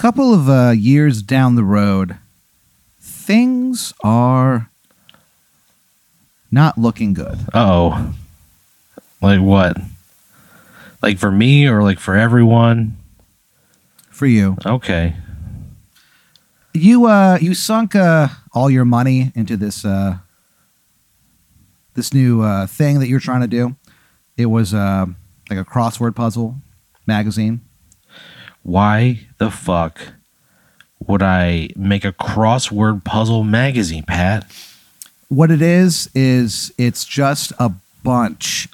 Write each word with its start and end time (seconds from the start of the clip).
couple 0.00 0.32
of 0.32 0.48
uh, 0.48 0.70
years 0.70 1.20
down 1.20 1.56
the 1.56 1.62
road, 1.62 2.16
things 2.98 3.92
are 4.02 4.70
not 6.50 6.78
looking 6.78 7.12
good. 7.12 7.38
Oh, 7.52 8.14
like 9.20 9.42
what? 9.42 9.76
Like 11.02 11.18
for 11.18 11.30
me 11.30 11.66
or 11.68 11.82
like 11.82 11.98
for 11.98 12.16
everyone? 12.16 12.96
for 14.10 14.26
you. 14.26 14.56
Okay. 14.66 15.16
You 16.74 17.06
uh 17.06 17.38
you 17.40 17.54
sunk 17.54 17.94
uh 17.94 18.28
all 18.52 18.70
your 18.70 18.84
money 18.84 19.32
into 19.34 19.56
this 19.56 19.82
uh 19.84 20.18
this 21.94 22.12
new 22.12 22.42
uh 22.42 22.66
thing 22.66 23.00
that 23.00 23.08
you're 23.08 23.18
trying 23.18 23.40
to 23.40 23.46
do. 23.46 23.76
It 24.36 24.46
was 24.46 24.74
uh 24.74 25.06
like 25.48 25.58
a 25.58 25.64
crossword 25.64 26.14
puzzle 26.14 26.56
magazine. 27.06 27.62
Why 28.62 29.26
the 29.38 29.50
fuck 29.50 30.00
would 31.06 31.22
I 31.22 31.70
make 31.76 32.04
a 32.04 32.12
crossword 32.12 33.04
puzzle 33.04 33.42
magazine, 33.42 34.04
Pat? 34.04 34.50
What 35.28 35.50
it 35.50 35.62
is 35.62 36.10
is 36.14 36.72
it's 36.76 37.04
just 37.04 37.52
a 37.58 37.72
bunch 38.02 38.68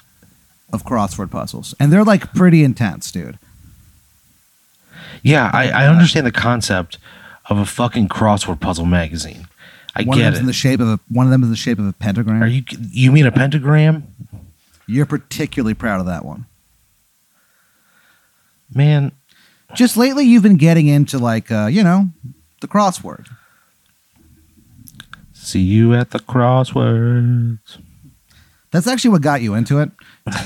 of 0.73 0.83
crossword 0.83 1.31
puzzles. 1.31 1.73
And 1.79 1.91
they're 1.91 2.03
like 2.03 2.33
pretty 2.33 2.63
intense, 2.63 3.11
dude. 3.11 3.39
Yeah, 5.23 5.49
I, 5.53 5.69
I 5.69 5.87
understand 5.87 6.25
the 6.25 6.31
concept 6.31 6.97
of 7.49 7.57
a 7.57 7.65
fucking 7.65 8.09
crossword 8.09 8.59
puzzle 8.59 8.85
magazine. 8.85 9.47
I 9.95 10.03
one 10.03 10.17
of 10.17 10.21
get 10.21 10.23
them's 10.25 10.37
it. 10.37 10.41
in 10.41 10.45
the 10.45 10.53
shape 10.53 10.79
of 10.79 10.87
a 10.87 10.99
one 11.09 11.25
of 11.25 11.31
them 11.31 11.41
is 11.41 11.47
in 11.47 11.51
the 11.51 11.57
shape 11.57 11.79
of 11.79 11.87
a 11.87 11.93
pentagram. 11.93 12.43
Are 12.43 12.47
you 12.47 12.63
you 12.91 13.11
mean 13.11 13.25
a 13.25 13.31
pentagram? 13.31 14.13
You're 14.85 15.05
particularly 15.05 15.73
proud 15.73 15.99
of 15.99 16.05
that 16.05 16.23
one. 16.23 16.45
Man, 18.73 19.11
Just 19.75 19.97
lately 19.97 20.25
you've 20.25 20.43
been 20.43 20.57
getting 20.57 20.87
into 20.87 21.17
like 21.17 21.51
uh, 21.51 21.67
you 21.67 21.83
know, 21.83 22.09
the 22.61 22.67
crossword. 22.67 23.27
see 25.33 25.59
you 25.61 25.93
at 25.93 26.11
the 26.11 26.19
crosswords. 26.19 27.59
That's 28.71 28.85
actually 28.87 29.11
what 29.11 29.21
got 29.21 29.41
you 29.41 29.53
into 29.53 29.79
it. 29.79 29.91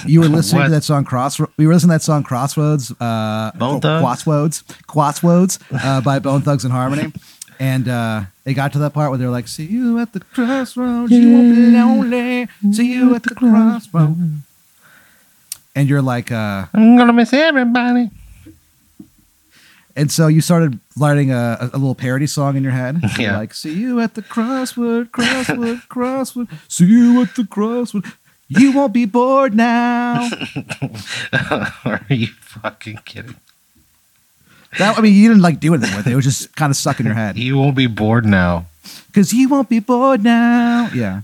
You 0.05 0.21
were 0.21 0.27
listening 0.37 0.63
to 0.65 0.69
that 0.69 0.83
song 0.83 1.05
Cross. 1.05 1.39
We 1.57 1.65
were 1.67 1.73
listening 1.73 1.89
to 1.89 1.95
that 1.95 2.01
song 2.03 2.23
Crossroads. 2.23 2.91
Uh, 2.99 3.51
Bone 3.55 3.81
Thugs? 3.81 4.01
Crossroads. 4.01 4.63
Crossroads 4.87 5.59
uh, 5.71 6.01
by 6.01 6.19
Bone 6.19 6.41
Thugs 6.41 6.63
and 6.63 6.71
Harmony. 6.71 7.11
And 7.59 7.87
uh, 7.87 8.23
it 8.45 8.53
got 8.55 8.73
to 8.73 8.79
that 8.79 8.93
part 8.93 9.09
where 9.11 9.17
they're 9.19 9.29
like, 9.29 9.47
"See 9.47 9.65
you 9.65 9.99
at 9.99 10.13
the 10.13 10.19
crossroads. 10.19 11.11
You 11.11 11.31
won't 11.31 11.55
be 11.55 11.61
lonely. 11.71 12.47
See 12.73 12.91
you 12.93 13.13
at 13.15 13.23
the 13.23 13.35
crossroads." 13.35 14.17
And 15.75 15.87
you're 15.87 16.01
like, 16.01 16.31
uh, 16.31 16.65
I'm 16.73 16.97
gonna 16.97 17.13
miss 17.13 17.33
everybody. 17.33 18.09
And 19.95 20.11
so 20.11 20.27
you 20.27 20.41
started 20.41 20.79
writing 20.97 21.31
a, 21.31 21.57
a, 21.59 21.77
little 21.77 21.95
parody 21.95 22.27
song 22.27 22.55
in 22.55 22.63
your 22.63 22.71
head. 22.71 23.01
Yeah. 23.19 23.37
like, 23.37 23.53
see 23.53 23.73
you 23.73 23.99
at 23.99 24.15
the 24.15 24.21
crossword, 24.21 25.11
crossword, 25.11 25.87
crossword. 25.89 26.49
See 26.67 26.85
you 26.85 27.21
at 27.21 27.35
the 27.35 27.43
crossword. 27.43 28.11
You 28.47 28.71
won't 28.71 28.93
be 28.93 29.05
bored 29.05 29.53
now. 29.53 30.29
Are 31.85 32.01
you 32.09 32.27
fucking 32.27 32.99
kidding? 33.05 33.35
That 34.77 34.97
I 34.97 35.01
mean, 35.01 35.13
you 35.13 35.27
didn't 35.29 35.43
like 35.43 35.59
do 35.59 35.73
anything 35.73 35.95
with 35.95 36.07
it. 36.07 36.13
It 36.13 36.15
was 36.15 36.25
just 36.25 36.55
kind 36.55 36.69
of 36.69 36.75
stuck 36.75 36.99
in 36.99 37.05
your 37.05 37.15
head. 37.15 37.37
You 37.37 37.57
won't 37.57 37.75
be 37.75 37.87
bored 37.87 38.25
now. 38.25 38.65
Because 39.07 39.33
you 39.33 39.49
won't 39.49 39.69
be 39.69 39.79
bored 39.79 40.23
now. 40.23 40.89
Yeah. 40.93 41.21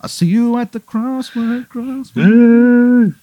I'll 0.00 0.08
see 0.08 0.26
you 0.26 0.58
at 0.58 0.72
the 0.72 0.80
crossword, 0.80 1.68
crossword. 1.68 3.14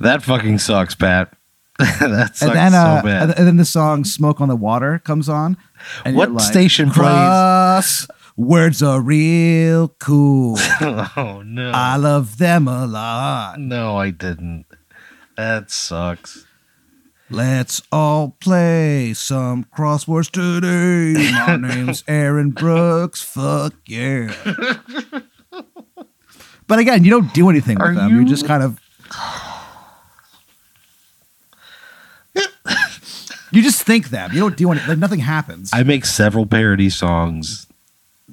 That 0.00 0.22
fucking 0.22 0.58
sucks, 0.58 0.94
Pat. 0.94 1.32
that 1.78 2.32
sucks 2.36 2.42
And 2.42 2.52
then, 2.52 2.74
uh, 2.74 3.00
so 3.00 3.06
bad. 3.06 3.38
and, 3.38 3.46
then 3.48 3.56
the 3.56 3.64
song 3.64 4.04
"Smoke 4.04 4.40
on 4.40 4.48
the 4.48 4.56
Water" 4.56 4.98
comes 4.98 5.28
on. 5.28 5.56
And 6.04 6.14
What 6.16 6.30
like, 6.32 6.44
station 6.44 6.90
plays- 6.90 8.06
words 8.36 8.82
are 8.82 9.00
real 9.00 9.88
cool. 9.98 10.56
oh 10.80 11.42
no. 11.44 11.72
I 11.74 11.96
love 11.96 12.38
them 12.38 12.68
a 12.68 12.86
lot. 12.86 13.58
no, 13.58 13.96
I 13.96 14.10
didn't. 14.10 14.66
That 15.36 15.70
sucks. 15.70 16.44
Let's 17.32 17.80
all 17.92 18.36
play 18.40 19.14
some 19.14 19.64
crosswords 19.76 20.30
today. 20.30 21.30
My 21.32 21.56
name's 21.68 22.02
Aaron 22.08 22.50
Brooks. 22.50 23.22
Fuck 23.22 23.74
yeah. 23.86 24.34
but 26.66 26.78
again, 26.78 27.04
you 27.04 27.10
don't 27.10 27.32
do 27.32 27.48
anything 27.48 27.78
with 27.78 27.88
Are 27.88 27.94
them. 27.94 28.10
You 28.10 28.20
you- 28.20 28.26
just 28.26 28.46
kind 28.46 28.62
of. 28.62 28.80
you 33.52 33.62
just 33.62 33.82
think 33.82 34.10
them. 34.10 34.32
You 34.32 34.40
don't 34.40 34.56
do 34.56 34.70
anything. 34.70 34.88
Like 34.88 34.98
nothing 34.98 35.20
happens. 35.20 35.70
I 35.72 35.82
make 35.82 36.04
several 36.04 36.46
parody 36.46 36.90
songs 36.90 37.66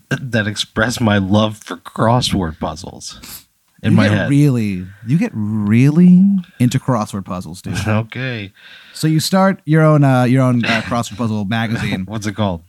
that 0.10 0.48
express 0.48 1.02
my 1.02 1.18
love 1.18 1.58
for 1.58 1.78
crossword 1.78 2.60
puzzles 2.60 3.46
in 3.84 3.92
you 3.92 3.98
my 3.98 4.08
get 4.08 4.18
head. 4.18 4.30
really, 4.30 4.86
you 5.06 5.18
get 5.18 5.32
really 5.34 6.24
into 6.60 6.80
crossword 6.80 7.26
puzzles, 7.26 7.62
dude. 7.62 7.76
okay. 7.88 8.54
So 8.94 9.08
you 9.08 9.20
start 9.20 9.62
your 9.66 9.84
own, 9.84 10.04
uh, 10.04 10.24
your 10.24 10.44
own 10.44 10.64
uh, 10.66 10.82
crossword 10.86 11.18
puzzle 11.18 11.46
magazine. 11.46 12.06
What's 12.06 12.26
it 12.26 12.36
called? 12.36 12.64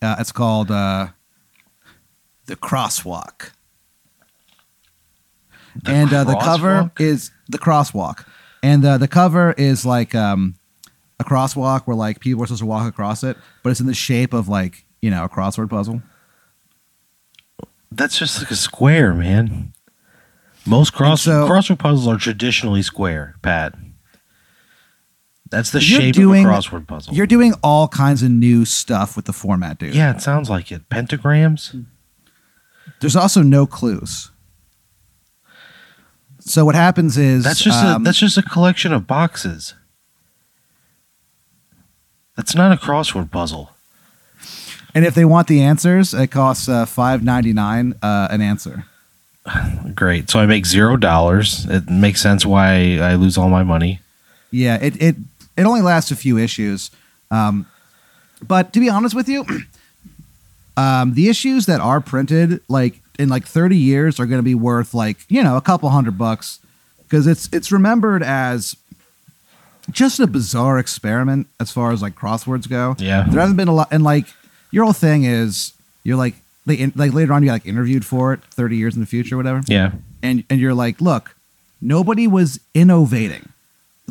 Uh, 0.00 0.16
it's 0.18 0.32
called 0.32 0.70
uh, 0.70 1.08
the 2.46 2.56
Crosswalk, 2.56 3.52
and 5.86 6.12
uh, 6.12 6.24
the 6.24 6.36
cover 6.36 6.90
Crosswalk? 6.94 7.00
is 7.00 7.30
the 7.48 7.58
Crosswalk, 7.58 8.26
and 8.62 8.84
uh, 8.84 8.98
the 8.98 9.08
cover 9.08 9.52
is 9.52 9.84
like 9.86 10.14
um, 10.14 10.54
a 11.20 11.24
crosswalk 11.24 11.82
where 11.86 11.96
like 11.96 12.20
people 12.20 12.42
are 12.42 12.46
supposed 12.46 12.60
to 12.60 12.66
walk 12.66 12.88
across 12.88 13.22
it, 13.22 13.36
but 13.62 13.70
it's 13.70 13.80
in 13.80 13.86
the 13.86 13.94
shape 13.94 14.32
of 14.32 14.48
like 14.48 14.84
you 15.00 15.10
know 15.10 15.24
a 15.24 15.28
crossword 15.28 15.70
puzzle. 15.70 16.02
That's 17.90 18.18
just 18.18 18.38
like 18.40 18.50
a 18.50 18.56
square, 18.56 19.12
man. 19.14 19.72
Most 20.66 20.92
cross 20.92 21.22
so- 21.22 21.48
crossword 21.48 21.78
puzzles 21.78 22.06
are 22.06 22.18
traditionally 22.18 22.82
square, 22.82 23.36
Pat. 23.42 23.74
That's 25.50 25.70
the 25.70 25.80
shape 25.80 26.14
doing- 26.14 26.46
of 26.46 26.50
a 26.50 26.54
crossword 26.54 26.86
puzzle. 26.86 27.12
You're 27.14 27.26
doing 27.26 27.52
all 27.62 27.86
kinds 27.88 28.22
of 28.22 28.30
new 28.30 28.64
stuff 28.64 29.16
with 29.16 29.26
the 29.26 29.34
format, 29.34 29.78
dude. 29.78 29.94
yeah, 29.94 30.14
it 30.14 30.22
sounds 30.22 30.48
like 30.48 30.72
it. 30.72 30.88
Pentagrams? 30.88 31.84
There's 33.00 33.16
also 33.16 33.42
no 33.42 33.66
clues. 33.66 34.30
So 36.44 36.64
what 36.64 36.74
happens 36.74 37.16
is 37.16 37.44
That's 37.44 37.62
just 37.62 37.82
um, 37.84 38.02
a 38.02 38.04
that's 38.04 38.18
just 38.18 38.36
a 38.36 38.42
collection 38.42 38.92
of 38.92 39.06
boxes. 39.06 39.74
That's 42.36 42.54
not 42.54 42.72
a 42.72 42.76
crossword 42.76 43.30
puzzle. 43.30 43.70
and 44.94 45.04
if 45.04 45.14
they 45.14 45.24
want 45.24 45.48
the 45.48 45.62
answers, 45.62 46.14
it 46.14 46.28
costs 46.28 46.68
uh, 46.68 46.84
five 46.86 47.22
ninety 47.22 47.52
nine 47.52 47.94
uh, 48.02 48.28
an 48.30 48.40
answer. 48.40 48.86
Great. 49.94 50.30
So 50.30 50.40
I 50.40 50.46
make 50.46 50.66
zero 50.66 50.96
dollars. 50.96 51.66
It 51.68 51.88
makes 51.88 52.20
sense 52.20 52.44
why 52.44 52.98
I 52.98 53.14
lose 53.14 53.38
all 53.38 53.48
my 53.48 53.62
money. 53.62 54.00
Yeah, 54.50 54.78
it 54.80 55.00
it 55.00 55.16
it 55.56 55.64
only 55.64 55.82
lasts 55.82 56.10
a 56.10 56.16
few 56.16 56.38
issues, 56.38 56.90
um, 57.30 57.66
but 58.46 58.72
to 58.72 58.80
be 58.80 58.88
honest 58.88 59.14
with 59.14 59.28
you, 59.28 59.44
um, 60.76 61.14
the 61.14 61.28
issues 61.28 61.66
that 61.66 61.80
are 61.80 62.00
printed 62.00 62.60
like 62.68 63.01
in 63.18 63.28
like 63.28 63.46
thirty 63.46 63.76
years 63.76 64.18
are 64.20 64.26
going 64.26 64.38
to 64.38 64.44
be 64.44 64.54
worth 64.54 64.94
like 64.94 65.18
you 65.28 65.42
know 65.42 65.56
a 65.56 65.60
couple 65.60 65.88
hundred 65.90 66.16
bucks 66.18 66.58
because 67.02 67.26
it's 67.26 67.48
it's 67.52 67.70
remembered 67.72 68.22
as 68.22 68.76
just 69.90 70.20
a 70.20 70.26
bizarre 70.26 70.78
experiment 70.78 71.46
as 71.60 71.70
far 71.72 71.92
as 71.92 72.00
like 72.02 72.14
crosswords 72.14 72.68
go. 72.68 72.94
Yeah. 72.98 73.24
There 73.28 73.40
hasn't 73.40 73.56
been 73.56 73.68
a 73.68 73.74
lot, 73.74 73.88
and 73.90 74.02
like 74.04 74.26
your 74.70 74.84
whole 74.84 74.92
thing 74.92 75.24
is 75.24 75.72
you're 76.04 76.16
like 76.16 76.34
they 76.66 76.74
in, 76.74 76.92
like 76.94 77.12
later 77.12 77.32
on 77.32 77.42
you 77.42 77.48
got 77.48 77.54
like 77.54 77.66
interviewed 77.66 78.04
for 78.04 78.32
it 78.32 78.40
thirty 78.44 78.76
years 78.76 78.94
in 78.94 79.00
the 79.00 79.06
future, 79.06 79.36
whatever 79.36 79.60
Yeah. 79.66 79.92
and 80.22 80.44
and 80.48 80.60
you're 80.60 80.74
like, 80.74 81.00
look, 81.00 81.34
nobody 81.80 82.26
was 82.26 82.60
innovating. 82.74 83.48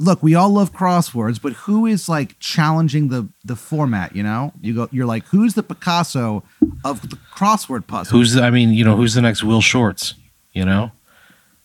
Look, 0.02 0.24
we 0.24 0.34
all 0.36 0.50
love 0.50 0.74
crosswords, 0.74 1.40
but 1.42 1.54
who 1.54 1.86
is 1.86 2.10
like 2.10 2.38
challenging 2.40 3.10
the 3.10 3.28
the 3.46 3.56
format? 3.56 4.16
You 4.16 4.24
know, 4.24 4.52
you 4.62 4.74
go, 4.74 4.90
you're 4.92 5.06
like, 5.06 5.26
who's 5.28 5.54
the 5.54 5.64
Picasso 5.64 6.44
of 6.84 7.08
the 7.10 7.18
crossword 7.36 7.86
puzzle? 7.88 8.18
Who's 8.18 8.34
the, 8.34 8.42
I 8.44 8.50
mean, 8.50 8.72
you 8.72 8.84
know, 8.84 8.96
who's 8.96 9.14
the 9.14 9.22
next 9.22 9.44
Will 9.44 9.62
Shortz? 9.62 10.14
You 10.54 10.66
know? 10.66 10.92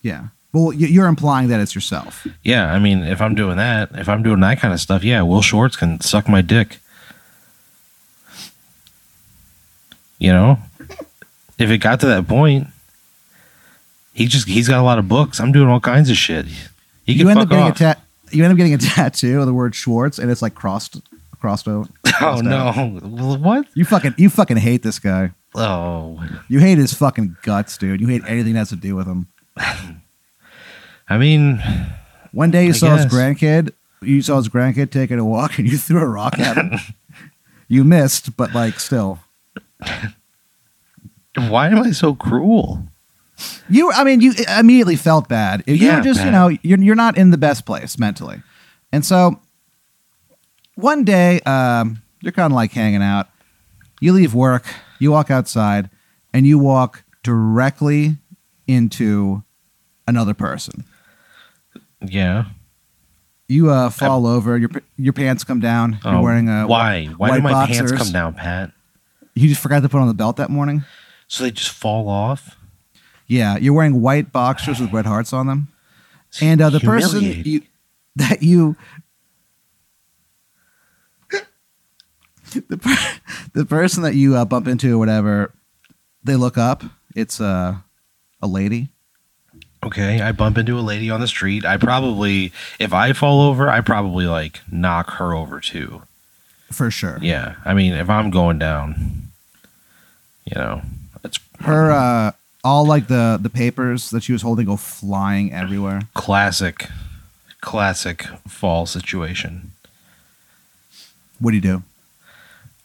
yeah? 0.02 0.28
Well, 0.52 0.72
you- 0.72 0.86
you're 0.86 1.06
implying 1.08 1.48
that 1.48 1.60
it's 1.60 1.74
yourself. 1.74 2.26
Yeah, 2.42 2.72
I 2.72 2.78
mean, 2.78 3.02
if 3.02 3.20
I'm 3.20 3.34
doing 3.34 3.56
that, 3.56 3.90
if 3.94 4.08
I'm 4.08 4.22
doing 4.22 4.40
that 4.40 4.58
kind 4.60 4.72
of 4.72 4.80
stuff, 4.80 5.02
yeah, 5.04 5.22
Will 5.22 5.42
Shortz 5.42 5.76
can 5.76 6.00
suck 6.00 6.28
my 6.28 6.40
dick. 6.42 6.78
You 10.18 10.32
know, 10.32 10.58
if 11.58 11.70
it 11.70 11.78
got 11.78 12.00
to 12.00 12.06
that 12.06 12.26
point, 12.26 12.68
he 14.14 14.26
just 14.26 14.48
he's 14.48 14.68
got 14.68 14.80
a 14.80 14.82
lot 14.82 14.98
of 14.98 15.08
books. 15.08 15.40
I'm 15.40 15.52
doing 15.52 15.68
all 15.68 15.80
kinds 15.80 16.08
of 16.10 16.16
shit. 16.16 16.46
He 17.04 17.12
You 17.12 17.28
end 17.28 17.38
up 17.40 17.48
getting 17.50 17.64
off. 17.64 17.78
You 18.30 18.42
end 18.44 18.52
up 18.52 18.56
getting 18.56 18.74
a 18.74 18.78
tattoo 18.94 19.40
of 19.40 19.46
the 19.46 19.54
word 19.54 19.74
Schwartz, 19.74 20.18
and 20.18 20.30
it's 20.30 20.42
like 20.42 20.54
crossed 20.54 21.00
crossed 21.40 21.68
out. 21.68 21.88
oh 22.06 22.10
crossed 22.12 22.44
out. 22.46 23.02
no! 23.02 23.36
What? 23.38 23.66
You 23.74 23.84
fucking 23.84 24.14
you 24.18 24.28
fucking 24.30 24.56
hate 24.56 24.82
this 24.82 24.98
guy. 24.98 25.32
Oh, 25.54 26.22
You 26.48 26.58
hate 26.58 26.76
his 26.76 26.92
fucking 26.92 27.36
guts, 27.42 27.78
dude. 27.78 28.00
You 28.00 28.08
hate 28.08 28.22
anything 28.26 28.52
that 28.54 28.58
has 28.58 28.68
to 28.70 28.76
do 28.76 28.94
with 28.94 29.06
him. 29.06 29.26
I 31.08 31.16
mean, 31.18 31.62
One 32.32 32.50
day 32.50 32.64
you 32.64 32.70
I 32.70 32.72
saw 32.72 32.96
his 32.96 33.06
grandkid. 33.06 33.72
You 34.02 34.20
saw 34.20 34.36
his 34.36 34.50
grandkid 34.50 34.90
taking 34.90 35.18
a 35.18 35.24
walk, 35.24 35.58
and 35.58 35.66
you 35.66 35.78
threw 35.78 36.00
a 36.00 36.06
rock 36.06 36.38
at 36.38 36.56
him. 36.58 36.78
you 37.68 37.84
missed, 37.84 38.36
but 38.36 38.54
like 38.54 38.78
still, 38.80 39.20
Why 41.36 41.68
am 41.68 41.78
I 41.78 41.92
so 41.92 42.14
cruel? 42.14 42.82
You. 43.68 43.90
I 43.92 44.04
mean, 44.04 44.20
you 44.20 44.32
immediately 44.58 44.96
felt 44.96 45.28
bad. 45.28 45.62
You 45.66 45.74
Yeah, 45.74 45.96
were 45.98 46.02
just, 46.02 46.24
you 46.24 46.30
know, 46.30 46.48
you're 46.62 46.78
you're 46.78 46.94
not 46.94 47.16
in 47.18 47.30
the 47.30 47.38
best 47.38 47.66
place 47.66 47.98
mentally, 47.98 48.42
and 48.92 49.04
so 49.04 49.40
one 50.74 51.04
day 51.04 51.40
um, 51.40 52.02
you're 52.20 52.32
kind 52.32 52.52
of 52.52 52.56
like 52.56 52.72
hanging 52.72 53.02
out. 53.02 53.28
You 54.00 54.12
leave 54.12 54.34
work, 54.34 54.64
you 54.98 55.10
walk 55.12 55.30
outside, 55.30 55.88
and 56.32 56.46
you 56.46 56.58
walk 56.58 57.02
directly 57.22 58.16
into 58.66 59.42
another 60.06 60.34
person. 60.34 60.84
Yeah. 62.00 62.46
You 63.48 63.70
uh, 63.70 63.90
fall 63.90 64.26
over. 64.26 64.58
Your 64.58 64.70
your 64.96 65.12
pants 65.12 65.44
come 65.44 65.60
down. 65.60 66.00
You're 66.04 66.16
Oh, 66.16 66.20
wearing 66.22 66.48
a 66.48 66.66
why? 66.66 67.06
Why 67.06 67.30
white 67.30 67.36
do 67.36 67.42
my 67.42 67.66
pants 67.66 67.92
come 67.92 68.10
down, 68.10 68.34
Pat? 68.34 68.72
You 69.34 69.48
just 69.48 69.60
forgot 69.60 69.80
to 69.82 69.88
put 69.88 70.00
on 70.00 70.08
the 70.08 70.14
belt 70.14 70.36
that 70.36 70.50
morning. 70.50 70.82
So 71.28 71.44
they 71.44 71.50
just 71.52 71.70
fall 71.70 72.08
off? 72.08 72.56
Yeah, 73.26 73.56
you're 73.56 73.74
wearing 73.74 74.00
white 74.00 74.32
boxers 74.32 74.80
with 74.80 74.92
red 74.92 75.06
hearts 75.06 75.32
on 75.32 75.46
them, 75.46 75.68
and 76.40 76.60
uh, 76.60 76.70
the 76.70 76.80
person 76.80 77.22
you 77.44 77.62
that 78.16 78.42
you 78.42 78.76
the 82.68 82.76
per- 82.78 83.20
the 83.52 83.64
person 83.66 84.02
that 84.02 84.14
you 84.14 84.36
uh, 84.36 84.44
bump 84.44 84.68
into 84.68 84.94
or 84.94 84.98
whatever, 84.98 85.52
they 86.22 86.36
look 86.36 86.56
up. 86.56 86.84
It's 87.14 87.40
uh, 87.40 87.76
a 88.42 88.46
lady. 88.46 88.88
Okay, 89.84 90.20
I 90.20 90.32
bump 90.32 90.58
into 90.58 90.78
a 90.78 90.80
lady 90.80 91.10
on 91.10 91.20
the 91.20 91.28
street. 91.28 91.64
I 91.64 91.76
probably, 91.76 92.52
if 92.78 92.92
I 92.92 93.12
fall 93.12 93.42
over, 93.42 93.68
I 93.70 93.80
probably 93.80 94.26
like 94.26 94.60
knock 94.70 95.10
her 95.12 95.34
over 95.34 95.60
too. 95.60 96.02
For 96.72 96.90
sure. 96.90 97.18
Yeah, 97.22 97.56
I 97.64 97.74
mean, 97.74 97.92
if 97.92 98.10
I'm 98.10 98.30
going 98.30 98.58
down, 98.58 99.28
you 100.44 100.56
know, 100.56 100.82
it's 101.22 101.38
Her 101.60 101.90
uh 101.90 102.32
all 102.66 102.84
like 102.84 103.06
the 103.06 103.38
the 103.40 103.48
papers 103.48 104.10
that 104.10 104.22
she 104.24 104.32
was 104.32 104.42
holding 104.42 104.66
go 104.66 104.76
flying 104.76 105.52
everywhere. 105.52 106.00
classic, 106.14 106.88
classic 107.60 108.24
fall 108.48 108.86
situation. 108.86 109.70
What 111.38 111.50
do 111.52 111.56
you 111.56 111.62
do? 111.62 111.82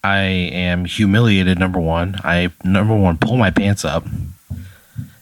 I 0.04 0.20
am 0.20 0.86
humiliated. 0.86 1.58
Number 1.60 1.80
one, 1.80 2.16
I 2.24 2.52
number 2.64 2.96
one 2.96 3.18
pull 3.18 3.38
my 3.38 3.52
pants 3.52 3.86
up, 3.86 4.06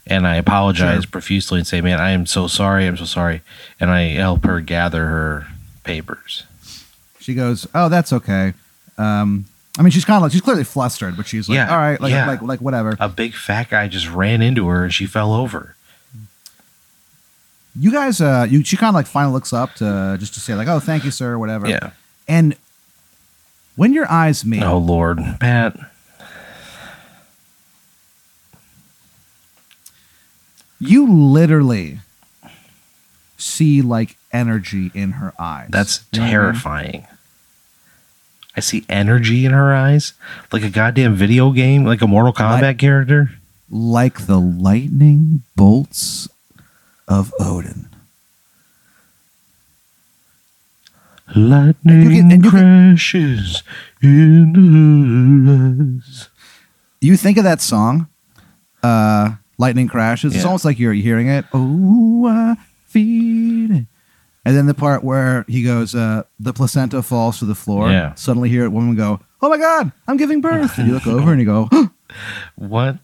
and 0.07 0.25
I 0.27 0.35
apologize 0.35 1.03
Sure. 1.03 1.11
profusely 1.11 1.59
and 1.59 1.67
say, 1.67 1.81
"Man, 1.81 1.99
I 1.99 2.11
am 2.11 2.25
so 2.25 2.47
sorry. 2.47 2.87
I'm 2.87 2.97
so 2.97 3.05
sorry." 3.05 3.41
And 3.79 3.89
I 3.91 4.09
help 4.15 4.45
her 4.45 4.59
gather 4.61 5.05
her 5.05 5.47
papers. 5.83 6.43
She 7.19 7.33
goes, 7.33 7.67
"Oh, 7.75 7.89
that's 7.89 8.11
okay." 8.13 8.53
Um, 8.97 9.45
I 9.77 9.81
mean, 9.81 9.91
she's 9.91 10.03
kind 10.05 10.17
of 10.17 10.23
like 10.23 10.31
she's 10.31 10.41
clearly 10.41 10.63
flustered, 10.63 11.15
but 11.15 11.27
she's 11.27 11.47
like, 11.47 11.55
Yeah, 11.55 11.71
"All 11.71 11.77
right, 11.77 11.99
like 12.01 12.11
yeah. 12.11 12.27
like 12.27 12.41
like 12.41 12.59
whatever." 12.61 12.97
A 12.99 13.07
big 13.07 13.33
fat 13.33 13.69
guy 13.69 13.87
just 13.87 14.09
ran 14.09 14.41
into 14.41 14.67
her 14.67 14.83
and 14.83 14.93
she 14.93 15.05
fell 15.05 15.31
over. 15.33 15.75
You 17.79 17.91
guys, 17.91 18.19
uh, 18.19 18.45
you 18.49 18.63
she 18.63 18.75
kind 18.75 18.89
of 18.89 18.95
like 18.95 19.05
finally 19.07 19.33
looks 19.33 19.53
up 19.53 19.75
to 19.75 20.17
just 20.19 20.33
to 20.33 20.39
say 20.39 20.55
like, 20.55 20.67
"Oh, 20.67 20.79
thank 20.79 21.05
you, 21.05 21.11
sir," 21.11 21.37
whatever. 21.37 21.67
Yeah. 21.67 21.91
And 22.27 22.55
when 23.75 23.93
your 23.93 24.09
eyes 24.11 24.43
meet, 24.43 24.63
Oh 24.63 24.77
Lord, 24.77 25.19
Pat. 25.39 25.77
you 30.79 31.11
literally 31.11 31.99
see 33.37 33.81
like 33.81 34.17
energy 34.31 34.91
in 34.93 35.11
her 35.13 35.33
eyes. 35.39 35.69
That's 35.69 36.03
You 36.11 36.21
know 36.21 36.47
what 36.47 36.65
I 36.65 36.83
mean? 36.91 37.07
I 38.55 38.61
see 38.61 38.83
energy 38.89 39.45
in 39.45 39.51
her 39.53 39.73
eyes, 39.73 40.13
like 40.51 40.63
a 40.63 40.69
goddamn 40.69 41.15
video 41.15 41.51
game, 41.51 41.85
like 41.85 42.01
a 42.01 42.07
Mortal 42.07 42.33
Kombat 42.33 42.61
Like- 42.61 42.77
character. 42.79 43.31
Like 43.71 44.25
the 44.25 44.39
lightning 44.39 45.43
bolts 45.55 46.27
of 47.07 47.31
Odin. 47.39 47.85
Lightning 51.35 52.01
And 52.01 52.11
can- 52.11 52.31
and 52.31 52.43
you 52.45 52.49
can- 52.51 52.59
crashes 52.95 53.61
in 54.01 55.99
eyes. 56.01 56.29
You 57.01 57.15
think 57.15 57.37
of 57.37 57.43
that 57.43 57.61
song, 57.61 58.07
uh, 58.81 59.33
"Lightning 59.59 59.87
Crashes." 59.87 60.33
It's 60.35 60.43
almost 60.43 60.65
like 60.65 60.79
you're 60.79 60.93
hearing 60.93 61.27
it. 61.27 61.45
Oh, 61.53 62.25
I 62.27 62.57
feel 62.87 63.71
it. 63.71 63.85
And 64.49 64.57
then 64.57 64.65
the 64.65 64.73
part 64.73 65.03
where 65.03 65.45
he 65.47 65.61
goes, 65.61 65.93
uh, 65.93 66.23
the 66.39 66.53
placenta 66.53 67.03
falls 67.03 67.37
to 67.37 67.45
the 67.45 67.53
floor. 67.53 67.91
Yeah. 67.91 68.15
Suddenly, 68.15 68.49
hear 68.49 68.65
a 68.65 68.69
woman 68.71 68.95
go, 68.95 69.19
"Oh 69.43 69.47
my 69.47 69.59
God, 69.59 69.91
I'm 70.07 70.17
giving 70.17 70.41
birth!" 70.41 70.75
And 70.79 70.87
you 70.87 70.95
look 70.95 71.05
over 71.05 71.31
and 71.31 71.39
you 71.39 71.45
go, 71.45 71.69
What? 72.55 72.97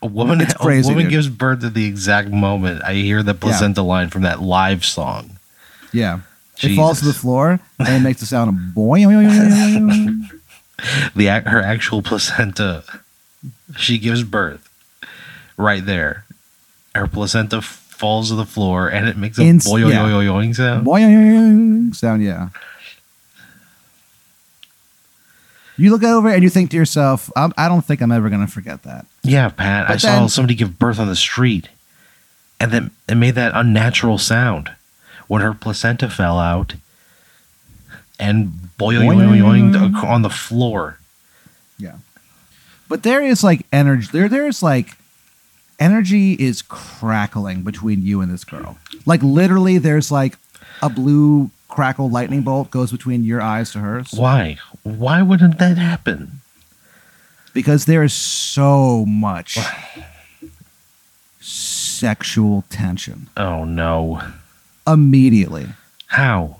A 0.00 0.06
woman, 0.06 0.40
It's 0.40 0.54
a 0.58 0.64
woman 0.64 1.04
dude. 1.04 1.10
gives 1.10 1.28
birth 1.28 1.62
at 1.64 1.74
the 1.74 1.84
exact 1.84 2.30
moment 2.30 2.82
I 2.82 2.94
hear 2.94 3.22
the 3.22 3.34
placenta 3.34 3.82
line 3.82 4.08
from 4.08 4.22
that 4.22 4.40
live 4.40 4.82
song. 4.86 5.32
"Yeah." 5.92 6.20
It 6.62 6.76
falls 6.76 7.00
to 7.00 7.04
the 7.04 7.12
floor 7.12 7.60
and 7.78 7.88
it 7.88 8.00
makes 8.00 8.20
the 8.20 8.26
sound 8.26 8.48
of 8.48 8.54
boing. 8.74 10.30
The 11.14 11.26
her 11.26 11.60
actual 11.60 12.00
placenta, 12.00 12.84
she 13.76 13.98
gives 13.98 14.22
birth 14.24 14.66
right 15.58 15.84
there. 15.84 16.24
Her 16.94 17.06
placenta 17.06 17.60
falls 18.00 18.30
to 18.30 18.34
the 18.34 18.46
floor 18.46 18.88
and 18.88 19.06
it 19.06 19.18
makes 19.18 19.36
a 19.38 19.42
boing 19.42 19.90
yeah. 19.90 20.02
boing 20.02 20.56
sound. 20.56 20.86
boing 20.86 21.94
sound. 21.94 22.24
Yeah. 22.24 22.48
You 25.76 25.90
look 25.90 26.02
over 26.02 26.28
and 26.28 26.42
you 26.42 26.48
think 26.50 26.70
to 26.70 26.76
yourself, 26.76 27.30
I'm, 27.36 27.52
"I 27.56 27.68
don't 27.68 27.84
think 27.84 28.00
I'm 28.00 28.10
ever 28.12 28.28
going 28.28 28.44
to 28.44 28.50
forget 28.50 28.82
that." 28.82 29.06
Yeah, 29.22 29.48
Pat. 29.50 29.84
I 29.84 29.92
But 29.94 30.00
saw 30.00 30.26
somebody 30.26 30.54
give 30.54 30.78
birth 30.78 30.98
on 30.98 31.08
the 31.08 31.16
street, 31.16 31.68
and 32.58 32.72
then 32.72 32.90
it 33.08 33.14
made 33.14 33.34
that 33.36 33.52
unnatural 33.54 34.18
sound 34.18 34.70
when 35.28 35.42
her 35.42 35.54
placenta 35.54 36.10
fell 36.10 36.38
out 36.38 36.74
and 38.18 38.70
boing 38.78 39.00
boing 39.06 39.40
Boing. 39.40 39.72
boing 39.72 40.04
on 40.04 40.22
the 40.22 40.30
floor. 40.30 40.98
Yeah. 41.78 41.96
But 42.88 43.02
there 43.02 43.22
is 43.22 43.44
like 43.44 43.64
energy. 43.72 44.08
There, 44.12 44.28
there's 44.28 44.62
like 44.62 44.96
energy 45.80 46.34
is 46.34 46.62
crackling 46.62 47.62
between 47.62 48.02
you 48.02 48.20
and 48.20 48.30
this 48.32 48.44
girl. 48.44 48.78
Like 49.06 49.22
literally, 49.22 49.78
there's 49.78 50.12
like 50.12 50.36
a 50.82 50.88
blue 50.88 51.50
crackle 51.68 52.08
lightning 52.10 52.42
bolt 52.42 52.70
goes 52.70 52.92
between 52.92 53.22
your 53.24 53.40
eyes 53.40 53.70
to 53.72 53.78
hers 53.78 54.10
Why? 54.12 54.58
Why 54.82 55.22
wouldn't 55.22 55.58
that 55.58 55.78
happen? 55.78 56.40
because 57.52 57.84
there 57.86 58.02
is 58.04 58.12
so 58.12 59.04
much 59.06 59.58
sexual 61.40 62.64
tension 62.70 63.28
Oh 63.36 63.64
no! 63.64 64.20
immediately. 64.86 65.66
How? 66.06 66.56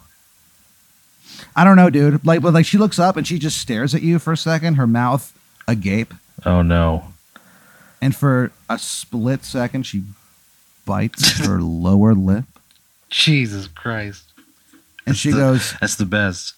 I 1.56 1.64
don't 1.64 1.76
know, 1.76 1.90
dude. 1.90 2.24
Like, 2.24 2.42
but 2.42 2.54
like 2.54 2.66
she 2.66 2.78
looks 2.78 2.98
up 2.98 3.16
and 3.16 3.26
she 3.26 3.38
just 3.38 3.58
stares 3.58 3.94
at 3.94 4.02
you 4.02 4.18
for 4.18 4.32
a 4.32 4.36
second, 4.36 4.74
her 4.74 4.86
mouth 4.86 5.32
agape, 5.66 6.14
Oh 6.46 6.62
no! 6.62 7.12
And 8.00 8.14
for 8.14 8.52
a 8.68 8.78
split 8.78 9.44
second 9.44 9.84
she 9.86 10.02
bites 10.86 11.38
her 11.46 11.60
lower 11.60 12.14
lip, 12.14 12.44
Jesus 13.10 13.66
Christ! 13.68 14.24
and 15.06 15.16
she 15.16 15.30
the- 15.30 15.36
goes. 15.38 15.74
That's 15.80 15.96
the 15.96 16.06
best. 16.06 16.54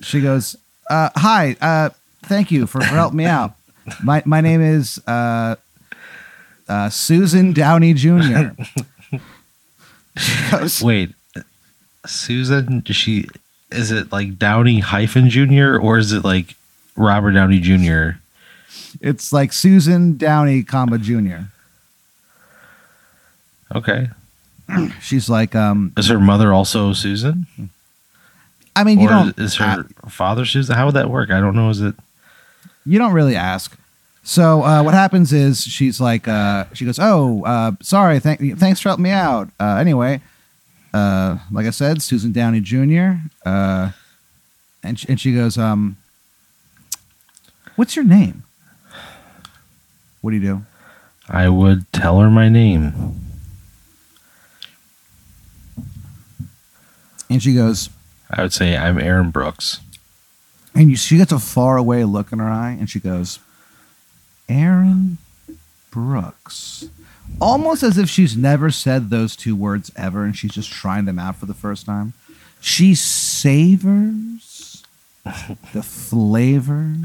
she 0.00 0.20
goes, 0.20 0.56
uh, 0.88 1.10
"Hi, 1.16 1.56
uh, 1.60 1.90
thank 2.22 2.50
you 2.50 2.66
for, 2.66 2.80
for 2.80 2.86
helping 2.86 3.18
me 3.18 3.24
out. 3.26 3.54
My 4.02 4.22
my 4.24 4.40
name 4.40 4.60
is 4.60 5.00
uh, 5.06 5.56
uh, 6.68 6.88
Susan 6.90 7.52
Downey 7.52 7.94
Jr." 7.94 8.50
goes, 10.50 10.82
Wait, 10.82 11.14
Susan? 12.06 12.80
Does 12.80 12.96
she? 12.96 13.28
Is 13.70 13.90
it 13.92 14.10
like 14.12 14.38
Downey 14.38 14.80
hyphen 14.80 15.30
Junior 15.30 15.78
or 15.78 15.98
is 15.98 16.12
it 16.12 16.24
like 16.24 16.56
Robert 16.96 17.32
Downey 17.32 17.60
Jr.? 17.60 18.18
"It's 19.00 19.32
like 19.32 19.52
Susan 19.52 20.16
Downey, 20.16 20.62
comma 20.62 20.98
Jr." 20.98 21.44
Okay. 23.74 24.10
She's 25.00 25.28
like, 25.28 25.54
um, 25.54 25.92
Is 25.96 26.08
her 26.08 26.20
mother 26.20 26.52
also 26.52 26.92
Susan? 26.92 27.46
"I 28.76 28.84
mean, 28.84 29.00
you 29.00 29.06
or 29.06 29.10
don't 29.10 29.38
is 29.38 29.56
her 29.56 29.84
father 30.08 30.44
Susan? 30.44 30.74
How 30.74 30.86
would 30.86 30.94
that 30.94 31.10
work? 31.10 31.30
I 31.30 31.40
don't 31.40 31.54
know. 31.54 31.70
Is 31.70 31.80
it? 31.80 31.94
you 32.86 32.98
don't 32.98 33.12
really 33.12 33.36
ask." 33.36 33.76
So 34.22 34.62
uh, 34.62 34.82
what 34.82 34.94
happens 34.94 35.32
is 35.32 35.62
she's 35.62 36.00
like, 36.00 36.28
uh, 36.28 36.66
she 36.72 36.84
goes, 36.84 36.98
"Oh, 37.00 37.42
uh, 37.44 37.72
sorry, 37.80 38.20
thank, 38.20 38.58
thanks 38.58 38.80
for 38.80 38.90
helping 38.90 39.04
me 39.04 39.10
out." 39.10 39.48
Uh, 39.58 39.76
anyway, 39.76 40.20
uh, 40.92 41.38
like 41.50 41.66
I 41.66 41.70
said, 41.70 42.02
Susan 42.02 42.30
Downey 42.32 42.60
Jr. 42.60 43.12
Uh, 43.44 43.90
and 44.82 44.98
she, 44.98 45.08
and 45.08 45.20
she 45.20 45.34
goes, 45.34 45.56
um, 45.58 45.96
"What's 47.76 47.96
your 47.96 48.04
name?" 48.04 48.44
What 50.20 50.30
do 50.30 50.36
you 50.36 50.42
do? 50.42 50.66
I 51.28 51.48
would 51.48 51.90
tell 51.92 52.20
her 52.20 52.30
my 52.30 52.48
name. 52.48 52.92
And 57.28 57.42
she 57.42 57.54
goes, 57.54 57.88
I 58.30 58.42
would 58.42 58.52
say 58.52 58.76
I'm 58.76 58.98
Aaron 58.98 59.30
Brooks. 59.30 59.80
and 60.74 60.90
you, 60.90 60.96
she 60.96 61.16
gets 61.16 61.32
a 61.32 61.38
far 61.38 61.76
away 61.76 62.04
look 62.04 62.32
in 62.32 62.38
her 62.40 62.48
eye, 62.48 62.76
and 62.78 62.90
she 62.90 62.98
goes, 63.00 63.38
Aaron 64.48 65.18
Brooks. 65.90 66.88
Almost 67.40 67.84
as 67.84 67.96
if 67.96 68.10
she's 68.10 68.36
never 68.36 68.70
said 68.70 69.10
those 69.10 69.36
two 69.36 69.54
words 69.54 69.92
ever, 69.96 70.24
and 70.24 70.36
she's 70.36 70.52
just 70.52 70.70
trying 70.72 71.04
them 71.04 71.18
out 71.20 71.36
for 71.36 71.46
the 71.46 71.54
first 71.54 71.86
time. 71.86 72.12
She 72.60 72.94
savors 72.96 74.82
the 75.72 75.82
flavor 75.82 76.96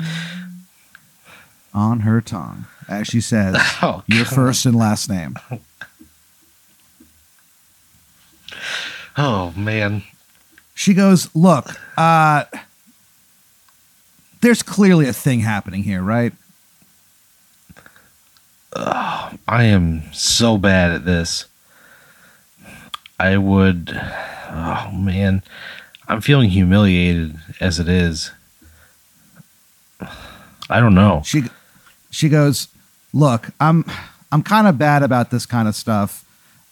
on 1.75 1.99
her 1.99 2.21
tongue 2.21 2.65
as 2.87 3.05
she 3.05 3.21
says 3.21 3.55
Oh, 3.81 4.03
your 4.07 4.25
first 4.25 4.65
and 4.65 4.75
last 4.75 5.09
name. 5.09 5.35
Oh 9.17 9.53
man. 9.55 10.03
She 10.73 10.93
goes, 10.93 11.33
Look, 11.33 11.79
uh, 11.95 12.43
there's 14.41 14.61
clearly 14.61 15.07
a 15.07 15.13
thing 15.13 15.39
happening 15.39 15.83
here, 15.83 16.01
right? 16.01 16.33
I 18.75 19.63
am 19.63 20.11
so 20.11 20.57
bad 20.57 20.91
at 20.91 21.05
this. 21.05 21.45
I 23.17 23.37
would. 23.37 23.91
Oh 24.51 24.91
man, 24.91 25.43
I'm 26.07 26.19
feeling 26.19 26.49
humiliated 26.49 27.37
as 27.61 27.79
it 27.79 27.87
is. 27.87 28.31
I 30.69 30.79
don't 30.79 30.95
know. 30.95 31.21
She 31.23 31.43
she 32.15 32.29
goes, 32.29 32.69
"Look, 33.13 33.49
I'm 33.59 33.83
I'm 34.31 34.41
kind 34.41 34.67
of 34.67 34.77
bad 34.77 35.03
about 35.03 35.31
this 35.31 35.45
kind 35.45 35.67
of 35.67 35.75
stuff. 35.75 36.23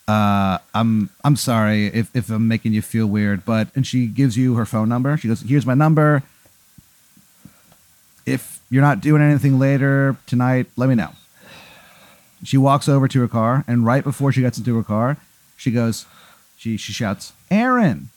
Uh, 0.08 0.58
I'm 0.74 1.10
I'm 1.26 1.36
sorry 1.36 1.88
if 1.88 2.16
if 2.16 2.30
I'm 2.30 2.48
making 2.48 2.72
you 2.72 2.82
feel 2.82 3.08
weird, 3.08 3.44
but 3.44 3.68
and 3.76 3.86
she 3.86 4.08
gives 4.08 4.38
you 4.38 4.56
her 4.56 4.66
phone 4.66 4.88
number. 4.88 5.18
She 5.18 5.28
goes, 5.28 5.42
"Here's 5.42 5.66
my 5.66 5.74
number. 5.74 6.24
If 8.26 8.62
you're 8.70 8.82
not 8.82 9.02
doing 9.02 9.22
anything 9.22 9.60
later 9.60 10.16
tonight, 10.28 10.68
let 10.78 10.88
me 10.88 10.96
know." 10.96 11.12
She 12.46 12.58
walks 12.58 12.88
over 12.88 13.10
to 13.10 13.20
her 13.20 13.28
car, 13.28 13.66
and 13.68 13.86
right 13.86 14.04
before 14.04 14.32
she 14.32 14.42
gets 14.42 14.58
into 14.58 14.76
her 14.78 14.84
car, 14.84 15.18
she 15.58 15.72
goes, 15.72 16.06
she 16.58 16.78
she 16.78 16.94
shouts, 16.94 17.34
"Aaron!" 17.52 18.10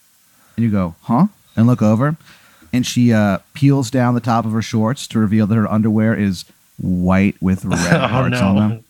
And 0.56 0.64
you 0.64 0.70
go, 0.70 0.94
"Huh?" 1.02 1.26
And 1.56 1.66
look 1.66 1.82
over, 1.82 2.16
and 2.72 2.86
she 2.86 3.12
uh, 3.12 3.38
peels 3.54 3.90
down 3.90 4.14
the 4.14 4.20
top 4.20 4.44
of 4.44 4.52
her 4.52 4.62
shorts 4.62 5.08
to 5.08 5.18
reveal 5.18 5.48
that 5.48 5.56
her 5.56 5.70
underwear 5.70 6.14
is 6.14 6.44
white 6.80 7.36
with 7.40 7.64
red 7.64 7.94
oh 7.94 8.06
hearts 8.06 8.40
on 8.40 8.56
them. 8.56 8.84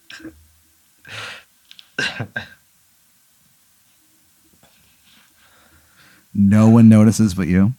no. 6.35 6.69
One 6.69 6.89
notices 6.89 7.35
but 7.35 7.49
you. 7.49 7.73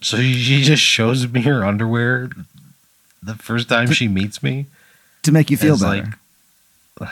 So 0.00 0.18
she 0.18 0.62
just 0.62 0.82
shows 0.82 1.26
me 1.28 1.42
her 1.42 1.64
underwear 1.64 2.30
the 3.22 3.34
first 3.34 3.68
time 3.68 3.90
she 3.90 4.06
meets 4.06 4.42
me. 4.42 4.66
to 5.22 5.32
make 5.32 5.50
you 5.50 5.56
feel 5.56 5.78
better. 5.78 6.18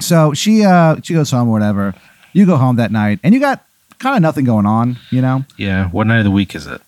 so 0.00 0.34
she 0.34 0.64
uh 0.64 0.96
she 1.02 1.14
goes 1.14 1.30
home 1.30 1.48
or 1.48 1.52
whatever. 1.52 1.94
You 2.32 2.46
go 2.46 2.56
home 2.56 2.76
that 2.76 2.90
night 2.90 3.20
and 3.22 3.32
you 3.34 3.40
got 3.40 3.64
kind 3.98 4.16
of 4.16 4.22
nothing 4.22 4.44
going 4.44 4.66
on, 4.66 4.96
you 5.10 5.22
know? 5.22 5.44
Yeah, 5.56 5.88
what 5.90 6.06
night 6.06 6.18
of 6.18 6.24
the 6.24 6.30
week 6.30 6.54
is 6.54 6.66
it? 6.66 6.80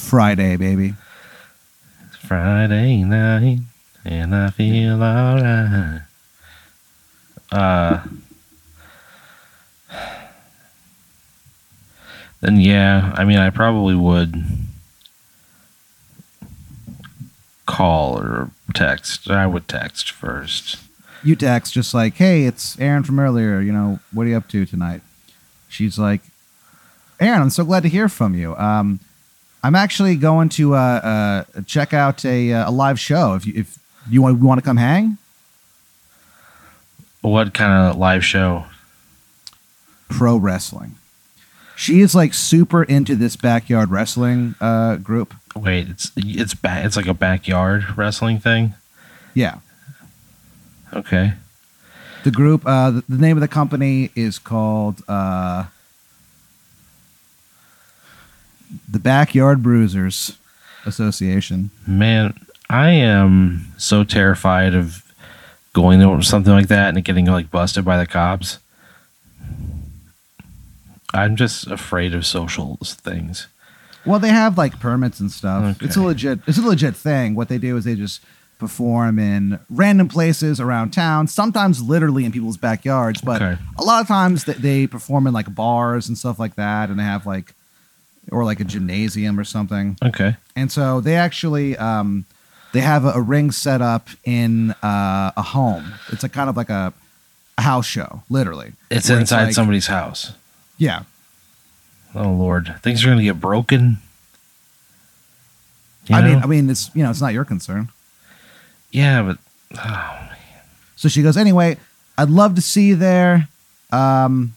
Friday, 0.00 0.56
baby. 0.56 0.94
It's 2.06 2.16
Friday 2.16 3.04
night, 3.04 3.60
and 4.04 4.34
I 4.34 4.50
feel 4.50 5.02
alright. 5.02 6.02
Uh, 7.52 8.02
then 12.40 12.58
yeah, 12.60 13.12
I 13.16 13.24
mean, 13.24 13.38
I 13.38 13.50
probably 13.50 13.94
would 13.94 14.44
call 17.66 18.18
or 18.18 18.50
text. 18.74 19.30
I 19.30 19.46
would 19.46 19.68
text 19.68 20.10
first. 20.10 20.78
You 21.22 21.36
text 21.36 21.74
just 21.74 21.92
like, 21.92 22.14
"Hey, 22.14 22.44
it's 22.44 22.78
Aaron 22.80 23.02
from 23.02 23.20
earlier, 23.20 23.60
you 23.60 23.72
know, 23.72 24.00
what 24.12 24.26
are 24.26 24.30
you 24.30 24.36
up 24.36 24.48
to 24.48 24.64
tonight?" 24.64 25.02
She's 25.68 25.98
like, 25.98 26.22
"Aaron, 27.20 27.42
I'm 27.42 27.50
so 27.50 27.64
glad 27.64 27.82
to 27.82 27.88
hear 27.88 28.08
from 28.08 28.34
you. 28.34 28.56
Um 28.56 29.00
I'm 29.62 29.74
actually 29.74 30.16
going 30.16 30.48
to 30.50 30.74
uh, 30.74 31.44
uh, 31.54 31.62
check 31.66 31.92
out 31.92 32.24
a, 32.24 32.52
uh, 32.52 32.70
a 32.70 32.72
live 32.72 32.98
show. 32.98 33.34
If 33.34 33.46
you, 33.46 33.52
if 33.56 33.78
you 34.08 34.22
want, 34.22 34.38
want 34.40 34.58
to 34.58 34.64
come 34.64 34.78
hang, 34.78 35.18
What 37.20 37.52
kind 37.52 37.72
of 37.90 37.96
live 37.98 38.24
show? 38.24 38.64
pro 40.08 40.36
wrestling. 40.36 40.96
She 41.76 42.00
is 42.00 42.14
like 42.14 42.34
super 42.34 42.82
into 42.82 43.14
this 43.14 43.36
backyard 43.36 43.90
wrestling 43.90 44.54
uh, 44.60 44.96
group. 44.96 45.34
Wait, 45.54 45.88
it's 45.88 46.10
it's 46.16 46.52
ba- 46.54 46.82
It's 46.84 46.96
like 46.96 47.06
a 47.06 47.14
backyard 47.14 47.96
wrestling 47.96 48.38
thing. 48.40 48.74
Yeah, 49.34 49.58
Okay. 50.92 51.34
the 52.24 52.30
group. 52.32 52.62
Uh, 52.66 52.90
the, 52.90 53.04
the 53.08 53.18
name 53.18 53.36
of 53.36 53.40
the 53.40 53.48
company 53.48 54.10
is 54.16 54.38
called 54.38 55.02
uh, 55.08 55.64
the 58.88 58.98
Backyard 58.98 59.62
Bruisers 59.62 60.36
Association. 60.86 61.70
Man, 61.86 62.34
I 62.68 62.90
am 62.90 63.66
so 63.76 64.04
terrified 64.04 64.74
of 64.74 65.02
going 65.72 66.00
to 66.00 66.22
something 66.22 66.52
like 66.52 66.68
that 66.68 66.94
and 66.94 67.04
getting 67.04 67.26
like 67.26 67.50
busted 67.50 67.84
by 67.84 67.96
the 67.98 68.06
cops. 68.06 68.58
I'm 71.12 71.36
just 71.36 71.66
afraid 71.66 72.14
of 72.14 72.24
social 72.24 72.78
things. 72.82 73.48
Well, 74.06 74.18
they 74.20 74.28
have 74.28 74.56
like 74.56 74.78
permits 74.80 75.20
and 75.20 75.30
stuff. 75.30 75.76
Okay. 75.76 75.86
It's 75.86 75.96
a 75.96 76.02
legit. 76.02 76.40
It's 76.46 76.58
a 76.58 76.62
legit 76.62 76.96
thing. 76.96 77.34
What 77.34 77.48
they 77.48 77.58
do 77.58 77.76
is 77.76 77.84
they 77.84 77.96
just 77.96 78.22
perform 78.58 79.18
in 79.18 79.58
random 79.68 80.06
places 80.08 80.60
around 80.60 80.90
town. 80.92 81.26
Sometimes 81.26 81.82
literally 81.82 82.24
in 82.24 82.32
people's 82.32 82.56
backyards, 82.58 83.20
but 83.20 83.40
Okay. 83.42 83.60
a 83.78 83.82
lot 83.82 84.02
of 84.02 84.06
times 84.08 84.44
they, 84.44 84.52
they 84.52 84.86
perform 84.86 85.26
in 85.26 85.32
like 85.32 85.52
bars 85.54 86.08
and 86.08 86.16
stuff 86.16 86.38
like 86.38 86.54
that, 86.56 86.90
and 86.90 86.98
they 86.98 87.02
have 87.04 87.26
like 87.26 87.54
or 88.30 88.44
like 88.44 88.60
a 88.60 88.64
gymnasium 88.64 89.38
or 89.38 89.44
something. 89.44 89.96
Okay. 90.04 90.36
And 90.56 90.70
so 90.70 91.00
they 91.00 91.16
actually 91.16 91.76
um, 91.76 92.24
they 92.72 92.80
have 92.80 93.04
a, 93.04 93.10
a 93.10 93.20
ring 93.20 93.50
set 93.50 93.80
up 93.82 94.08
in 94.24 94.70
uh, 94.82 95.32
a 95.36 95.42
home. 95.42 95.94
It's 96.12 96.24
a 96.24 96.28
kind 96.28 96.48
of 96.50 96.56
like 96.56 96.70
a, 96.70 96.92
a 97.58 97.62
house 97.62 97.86
show, 97.86 98.22
literally. 98.30 98.72
It's 98.90 99.10
inside 99.10 99.44
like- 99.46 99.54
somebody's 99.54 99.86
house. 99.88 100.32
Yeah, 100.78 101.02
Oh 102.14 102.30
lord, 102.32 102.74
things 102.82 103.04
are 103.04 103.08
gonna 103.08 103.22
get 103.22 103.38
broken. 103.40 103.98
You 106.06 106.16
I 106.16 106.22
mean. 106.22 106.42
I 106.42 106.46
mean, 106.46 106.70
it's 106.70 106.90
you 106.94 107.02
know, 107.02 107.10
it's 107.10 107.20
not 107.20 107.32
your 107.34 107.44
concern. 107.44 107.88
yeah, 108.90 109.22
but 109.22 109.38
oh, 109.78 110.28
So 110.96 111.08
she 111.08 111.22
goes, 111.22 111.36
anyway, 111.36 111.76
I'd 112.18 112.30
love 112.30 112.54
to 112.56 112.60
see 112.60 112.88
you 112.88 112.96
there. 112.96 113.48
Um, 113.92 114.54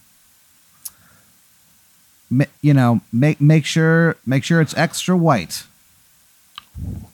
you 2.60 2.74
know, 2.74 3.00
make 3.12 3.40
make 3.40 3.64
sure 3.64 4.16
make 4.26 4.44
sure 4.44 4.60
it's 4.60 4.76
extra 4.76 5.16
white. 5.16 5.64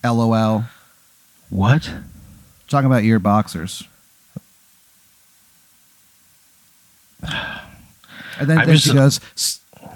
LOL. 0.03 0.65
what? 1.51 1.91
Talking 2.69 2.87
about 2.87 3.05
your 3.05 3.19
boxers. 3.19 3.85
And 7.23 8.49
then, 8.49 8.67
then 8.67 8.77
she 8.79 8.95
goes. 8.95 9.21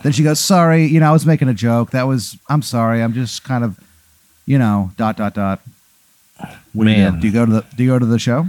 Then 0.02 0.12
she 0.12 0.23
goes, 0.23 0.38
"Sorry, 0.38 0.85
you 0.85 1.00
know, 1.00 1.09
I 1.09 1.12
was 1.12 1.25
making 1.25 1.49
a 1.49 1.54
joke. 1.54 1.90
That 1.92 2.02
was. 2.02 2.37
I'm 2.49 2.61
sorry. 2.61 3.02
I'm 3.02 3.14
just 3.14 3.42
kind 3.42 3.64
of, 3.64 3.80
you 4.44 4.59
know, 4.59 4.90
dot 4.99 5.16
dot 5.16 5.35
dot." 5.35 5.61
What 6.75 6.85
do 6.85 6.90
you 6.90 6.97
do? 6.97 7.02
Man. 7.02 7.21
do 7.21 7.26
you 7.26 7.33
go 7.33 7.47
to 7.47 7.52
the 7.52 7.64
Do 7.76 7.85
you 7.85 7.90
go 7.90 7.99
to 7.99 8.06
the 8.06 8.18
show? 8.18 8.47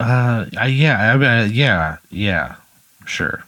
Uh, 0.00 0.46
I, 0.56 0.66
yeah, 0.68 1.14
I 1.14 1.42
uh, 1.42 1.44
yeah, 1.44 1.98
yeah, 2.10 2.56
sure. 3.04 3.44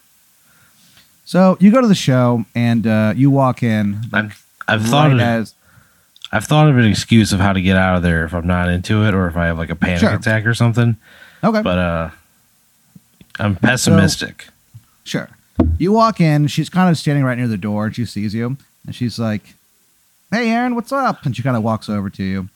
So 1.29 1.59
you 1.61 1.71
go 1.71 1.83
to 1.83 1.87
the 1.87 1.95
show 1.95 2.47
and 2.55 2.87
uh, 2.87 3.13
you 3.15 3.31
walk 3.31 3.63
in. 3.63 4.01
I'm, 4.15 4.33
I've 4.67 4.83
thought 4.87 5.13
of, 5.13 5.21
as 5.21 5.53
I've 6.33 6.47
thought 6.47 6.71
of 6.71 6.79
an 6.79 6.87
excuse 6.87 7.35
of 7.35 7.39
how 7.41 7.53
to 7.53 7.61
get 7.61 7.77
out 7.77 7.97
of 7.97 8.03
there 8.03 8.25
if 8.25 8.33
I'm 8.33 8.47
not 8.47 8.71
into 8.71 9.05
it 9.05 9.13
or 9.13 9.27
if 9.29 9.37
I 9.37 9.45
have 9.45 9.59
like 9.59 9.69
a 9.69 9.77
panic 9.77 10.01
Sure. 10.01 10.15
attack 10.15 10.47
or 10.47 10.55
something. 10.55 10.97
okay, 11.45 11.61
But 11.61 11.79
uh, 11.79 12.11
I'm 13.39 13.57
pessimistic. 13.57 14.47
sure. 15.05 15.29
You 15.77 15.93
walk 15.93 16.19
in. 16.19 16.47
She's 16.47 16.71
kind 16.71 16.89
of 16.89 16.97
standing 16.97 17.25
right 17.25 17.37
near 17.37 17.47
the 17.47 17.59
door, 17.59 17.85
and 17.85 17.95
she 17.95 18.07
sees 18.07 18.33
you, 18.33 18.57
and 18.87 18.95
she's 18.95 19.19
like, 19.19 19.55
"Hey, 20.31 20.49
Aaron, 20.51 20.77
what's 20.77 20.93
up?" 20.93 21.27
And 21.27 21.37
she 21.37 21.43
kind 21.43 21.59
of 21.59 21.63
walks 21.63 21.91
over 21.91 22.09
to 22.09 22.23
you, 22.25 22.49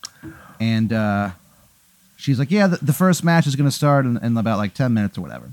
and 0.61 0.93
uh, 0.95 1.31
she's 2.17 2.39
like, 2.39 2.51
"Yeah, 2.51 2.69
the, 2.69 2.79
the 2.83 2.93
first 2.95 3.23
match 3.23 3.47
is 3.47 3.55
going 3.55 3.69
to 3.69 3.75
start 3.75 4.07
in, 4.07 4.17
in 4.25 4.35
about 4.39 4.57
like 4.59 4.73
ten 4.73 4.95
minutes 4.95 5.19
or 5.19 5.21
whatever." 5.21 5.51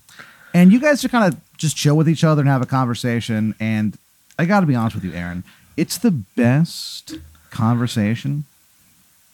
And 0.53 0.71
you 0.71 0.79
guys 0.79 1.03
are 1.03 1.09
kind 1.09 1.33
of 1.33 1.39
just 1.59 1.77
chill 1.77 1.95
with 1.95 2.09
each 2.09 2.23
other 2.23 2.41
and 2.41 2.49
have 2.49 2.63
a 2.63 2.65
conversation. 2.65 3.53
And 3.59 3.97
I 4.39 4.45
got 4.45 4.61
to 4.61 4.65
be 4.65 4.73
honest 4.73 4.95
with 4.95 5.03
you, 5.03 5.13
Aaron, 5.13 5.43
it's 5.77 5.97
the 5.99 6.09
best 6.11 7.17
conversation 7.51 8.45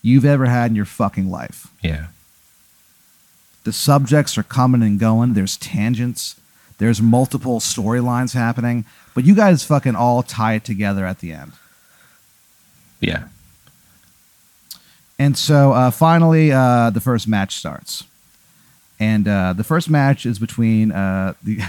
you've 0.01 0.25
ever 0.25 0.45
had 0.47 0.71
in 0.71 0.75
your 0.75 0.85
fucking 0.85 1.31
life. 1.31 1.67
yeah. 1.81 2.07
The 3.63 3.73
subjects 3.73 4.37
are 4.37 4.43
coming 4.43 4.83
and 4.83 4.99
going. 4.99 5.33
There's 5.33 5.57
tangents. 5.57 6.35
There's 6.77 7.01
multiple 7.01 7.59
storylines 7.59 8.35
happening, 8.35 8.85
but 9.15 9.25
you 9.25 9.33
guys 9.33 9.63
fucking 9.63 9.95
all 9.95 10.21
tie 10.21 10.53
it 10.53 10.63
together 10.63 11.03
at 11.03 11.17
the 11.17 11.31
end. 11.31 11.53
Yeah. 12.99 13.23
And 15.17 15.35
so 15.35 15.71
uh, 15.73 15.89
finally, 15.89 16.51
uh, 16.51 16.91
the 16.91 16.99
first 16.99 17.27
match 17.27 17.55
starts. 17.55 18.03
And 18.99 19.27
uh, 19.27 19.53
the 19.53 19.63
first 19.63 19.89
match 19.89 20.27
is 20.27 20.37
between 20.37 20.91
uh, 20.91 21.33
the, 21.41 21.61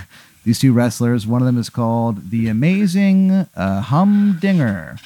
these 0.47 0.61
two 0.61 0.73
wrestlers. 0.73 1.27
One 1.27 1.43
of 1.43 1.47
them 1.47 1.59
is 1.59 1.69
called 1.69 2.31
the 2.31 2.47
Amazing 2.47 3.33
uh, 3.33 3.81
Humdinger. 3.81 4.97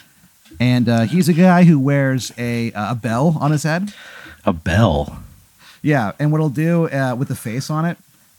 And 0.60 0.86
uh, 0.86 1.00
he's 1.06 1.30
a 1.30 1.32
guy 1.32 1.64
who 1.64 1.78
wears 1.78 2.30
a, 2.36 2.70
a 2.74 2.94
bell 2.94 3.38
on 3.40 3.50
his 3.50 3.62
head. 3.62 3.94
A 4.44 4.52
bell. 4.52 5.22
Yeah. 5.80 6.12
And 6.18 6.30
what 6.30 6.42
he'll 6.42 6.50
do 6.50 6.90
uh, 6.90 7.14
with 7.18 7.28
the 7.28 7.34
face 7.34 7.70
on 7.70 7.86
it, 7.86 7.96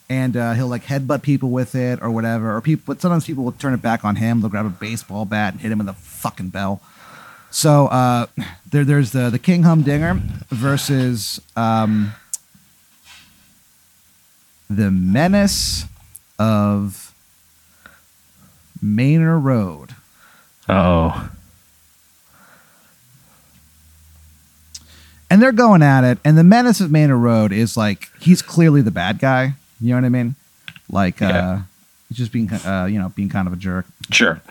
and 0.09 0.37
uh, 0.37 0.53
he'll 0.53 0.67
like 0.67 0.83
headbutt 0.83 1.23
people 1.23 1.49
with 1.49 1.73
it 1.73 2.03
or 2.03 2.11
whatever. 2.11 2.55
Or 2.55 2.61
people, 2.61 2.93
but 2.93 3.01
sometimes 3.01 3.25
people 3.25 3.43
will 3.43 3.51
turn 3.53 3.73
it 3.73 3.81
back 3.81 4.05
on 4.05 4.17
him. 4.17 4.41
They'll 4.41 4.51
grab 4.51 4.67
a 4.67 4.69
baseball 4.69 5.25
bat 5.25 5.53
and 5.53 5.61
hit 5.61 5.71
him 5.71 5.79
with 5.79 5.89
a 5.89 5.93
fucking 5.93 6.49
bell. 6.49 6.81
So 7.49 7.87
uh, 7.87 8.27
there, 8.69 8.85
there's 8.85 9.11
the 9.11 9.31
the 9.31 9.39
King 9.39 9.63
Humdinger 9.63 10.21
versus 10.49 11.41
um, 11.55 12.13
the 14.69 14.91
Menace 14.91 15.85
of 16.41 17.13
Manor 18.81 19.37
Road. 19.37 19.91
Uh-oh. 20.67 21.29
And 25.29 25.41
they're 25.41 25.51
going 25.51 25.83
at 25.83 26.03
it, 26.03 26.17
and 26.25 26.37
the 26.37 26.43
Menace 26.43 26.81
of 26.81 26.91
Manor 26.91 27.17
Road 27.17 27.53
is 27.53 27.77
like 27.77 28.09
he's 28.19 28.41
clearly 28.41 28.81
the 28.81 28.91
bad 28.91 29.19
guy. 29.19 29.53
You 29.79 29.89
know 29.89 29.95
what 29.95 30.05
I 30.05 30.09
mean? 30.09 30.35
Like 30.89 31.21
uh, 31.21 31.59
he's 32.09 32.17
just 32.17 32.33
being 32.33 32.51
uh, 32.51 32.87
you 32.91 32.99
know 32.99 33.09
being 33.09 33.29
kind 33.29 33.47
of 33.47 33.53
a 33.53 33.57
jerk. 33.57 33.85
Sure. 34.11 34.41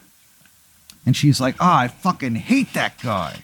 And 1.04 1.14
she's 1.16 1.40
like, 1.40 1.56
"Oh, 1.60 1.66
I 1.66 1.88
fucking 1.88 2.36
hate 2.36 2.72
that 2.72 2.98
guy." 3.02 3.42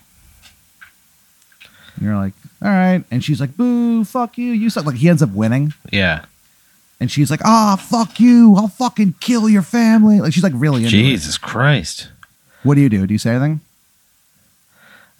And 1.96 2.04
you're 2.04 2.16
like, 2.16 2.32
"All 2.62 2.70
right," 2.70 3.04
and 3.10 3.22
she's 3.22 3.40
like, 3.40 3.56
"Boo, 3.56 4.04
fuck 4.04 4.38
you, 4.38 4.52
you 4.52 4.70
suck." 4.70 4.86
Like 4.86 4.96
he 4.96 5.08
ends 5.08 5.22
up 5.22 5.30
winning. 5.30 5.74
Yeah. 5.92 6.24
And 6.98 7.10
she's 7.10 7.30
like, 7.30 7.40
"Ah, 7.44 7.76
fuck 7.76 8.18
you! 8.20 8.54
I'll 8.56 8.68
fucking 8.68 9.16
kill 9.20 9.48
your 9.48 9.62
family!" 9.62 10.20
Like 10.20 10.32
she's 10.32 10.42
like 10.42 10.54
really 10.56 10.84
into 10.84 10.88
it. 10.96 11.00
Jesus 11.02 11.36
Christ. 11.38 12.08
What 12.62 12.74
do 12.76 12.80
you 12.80 12.88
do? 12.88 13.06
Do 13.06 13.12
you 13.14 13.18
say 13.18 13.30
anything? 13.30 13.60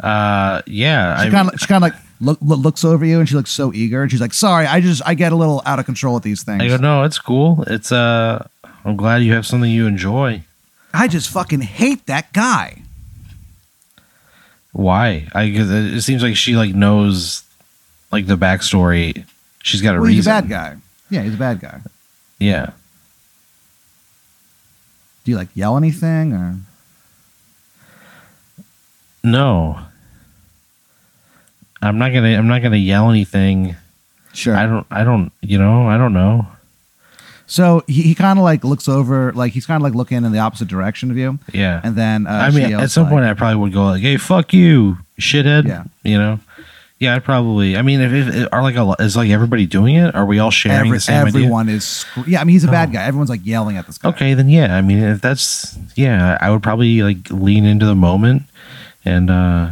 Uh 0.00 0.62
yeah. 0.66 1.22
She 1.24 1.30
kind 1.30 1.48
of 1.50 1.60
she 1.60 1.66
kind 1.66 1.84
of 1.84 1.90
like 1.90 2.00
look, 2.20 2.38
look, 2.42 2.58
looks 2.60 2.84
over 2.84 3.04
you, 3.04 3.18
and 3.18 3.28
she 3.28 3.34
looks 3.34 3.50
so 3.50 3.72
eager, 3.72 4.02
and 4.02 4.10
she's 4.10 4.20
like, 4.20 4.32
"Sorry, 4.34 4.66
I 4.66 4.80
just 4.80 5.02
I 5.06 5.14
get 5.14 5.32
a 5.32 5.36
little 5.36 5.62
out 5.66 5.78
of 5.78 5.86
control 5.86 6.14
with 6.14 6.22
these 6.22 6.42
things. 6.42 6.62
I 6.62 6.68
go, 6.68 6.76
no, 6.76 7.02
it's 7.04 7.18
cool. 7.18 7.62
It's 7.66 7.92
uh 7.92 8.46
I'm 8.84 8.96
glad 8.96 9.18
you 9.22 9.32
have 9.34 9.46
something 9.46 9.70
you 9.70 9.86
enjoy. 9.86 10.42
I 10.94 11.08
just 11.08 11.30
fucking 11.30 11.60
hate 11.60 12.06
that 12.06 12.32
guy." 12.32 12.82
Why? 14.72 15.28
I 15.34 15.44
it 15.44 15.70
it 15.94 16.02
seems 16.02 16.22
like 16.22 16.36
she 16.36 16.56
like 16.56 16.74
knows 16.74 17.42
like 18.12 18.26
the 18.26 18.36
backstory. 18.36 19.24
She's 19.62 19.80
got 19.82 19.94
a 19.96 20.00
Well, 20.00 20.08
he's 20.08 20.18
reason. 20.26 20.32
a 20.32 20.40
bad 20.42 20.48
guy. 20.48 20.76
Yeah, 21.10 21.22
he's 21.22 21.34
a 21.34 21.38
bad 21.38 21.60
guy. 21.60 21.80
Yeah. 22.38 22.70
Do 25.24 25.30
you 25.32 25.36
like 25.36 25.48
yell 25.54 25.76
anything 25.76 26.32
or? 26.32 26.56
No. 29.22 29.78
I'm 31.82 31.98
not 31.98 32.12
gonna 32.12 32.36
I'm 32.36 32.48
not 32.48 32.62
gonna 32.62 32.76
yell 32.76 33.10
anything. 33.10 33.76
Sure. 34.32 34.56
I 34.56 34.66
don't 34.66 34.86
I 34.90 35.04
don't 35.04 35.32
you 35.42 35.58
know, 35.58 35.88
I 35.88 35.98
don't 35.98 36.12
know. 36.12 36.46
So 37.48 37.84
he, 37.86 38.02
he 38.02 38.14
kind 38.16 38.38
of 38.40 38.44
like 38.44 38.64
looks 38.64 38.88
over, 38.88 39.32
like 39.32 39.52
he's 39.52 39.66
kind 39.66 39.76
of 39.80 39.82
like 39.84 39.94
looking 39.94 40.24
in 40.24 40.32
the 40.32 40.38
opposite 40.40 40.66
direction 40.66 41.12
of 41.12 41.16
you, 41.16 41.38
Yeah. 41.52 41.80
and 41.84 41.94
then 41.94 42.26
uh, 42.26 42.30
I 42.30 42.50
mean 42.50 42.74
at 42.74 42.90
some 42.90 43.04
like- 43.04 43.12
point 43.12 43.24
I 43.24 43.34
probably 43.34 43.56
would 43.56 43.72
go 43.72 43.84
like, 43.84 44.02
Hey, 44.02 44.16
fuck 44.16 44.52
you, 44.52 44.98
shithead. 45.20 45.66
Yeah. 45.68 45.84
You 46.02 46.18
know? 46.18 46.40
Yeah, 46.98 47.14
I'd 47.14 47.24
probably 47.24 47.76
I 47.76 47.82
mean 47.82 48.00
if, 48.00 48.34
if 48.34 48.48
are 48.52 48.62
like 48.62 48.76
a 48.76 48.94
is 49.02 49.16
like 49.16 49.28
everybody 49.30 49.66
doing 49.66 49.96
it? 49.96 50.14
Are 50.14 50.24
we 50.24 50.38
all 50.38 50.50
sharing 50.50 50.78
every, 50.86 50.96
the 50.96 51.00
same 51.00 51.26
idea? 51.26 51.40
everyone 51.42 51.68
is, 51.68 52.06
yeah. 52.26 52.40
I 52.40 52.44
mean, 52.44 52.54
he's 52.54 52.64
a 52.64 52.68
bad 52.68 52.88
Oh. 52.88 52.92
guy. 52.92 53.04
Everyone's 53.04 53.28
like 53.28 53.44
yelling 53.44 53.76
at 53.76 53.86
this 53.86 53.98
guy. 53.98 54.08
Okay, 54.08 54.32
then 54.34 54.48
yeah. 54.48 54.74
I 54.76 54.80
mean, 54.80 54.98
if 55.02 55.20
that's 55.20 55.78
yeah, 55.94 56.38
I 56.40 56.50
would 56.50 56.62
probably 56.62 57.02
like 57.02 57.30
lean 57.30 57.64
into 57.66 57.84
the 57.84 57.94
moment 57.94 58.44
and 59.04 59.30
uh 59.30 59.70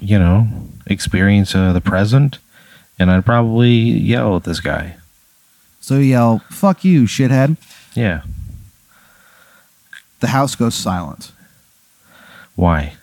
you 0.00 0.18
know 0.18 0.48
experience 0.86 1.54
uh, 1.54 1.72
the 1.72 1.80
present, 1.80 2.38
and 2.98 3.10
I'd 3.12 3.24
probably 3.24 3.72
yell 3.78 4.34
at 4.36 4.42
this 4.44 4.58
guy. 4.60 4.96
So 5.80 5.94
you 5.94 6.00
yell, 6.06 6.38
"Fuck 6.50 6.84
you, 6.84 7.04
shithead!" 7.04 7.56
Yeah, 7.94 8.22
The 10.20 10.28
house 10.28 10.54
goes 10.56 10.74
silent. 10.74 11.30
why? 12.56 12.94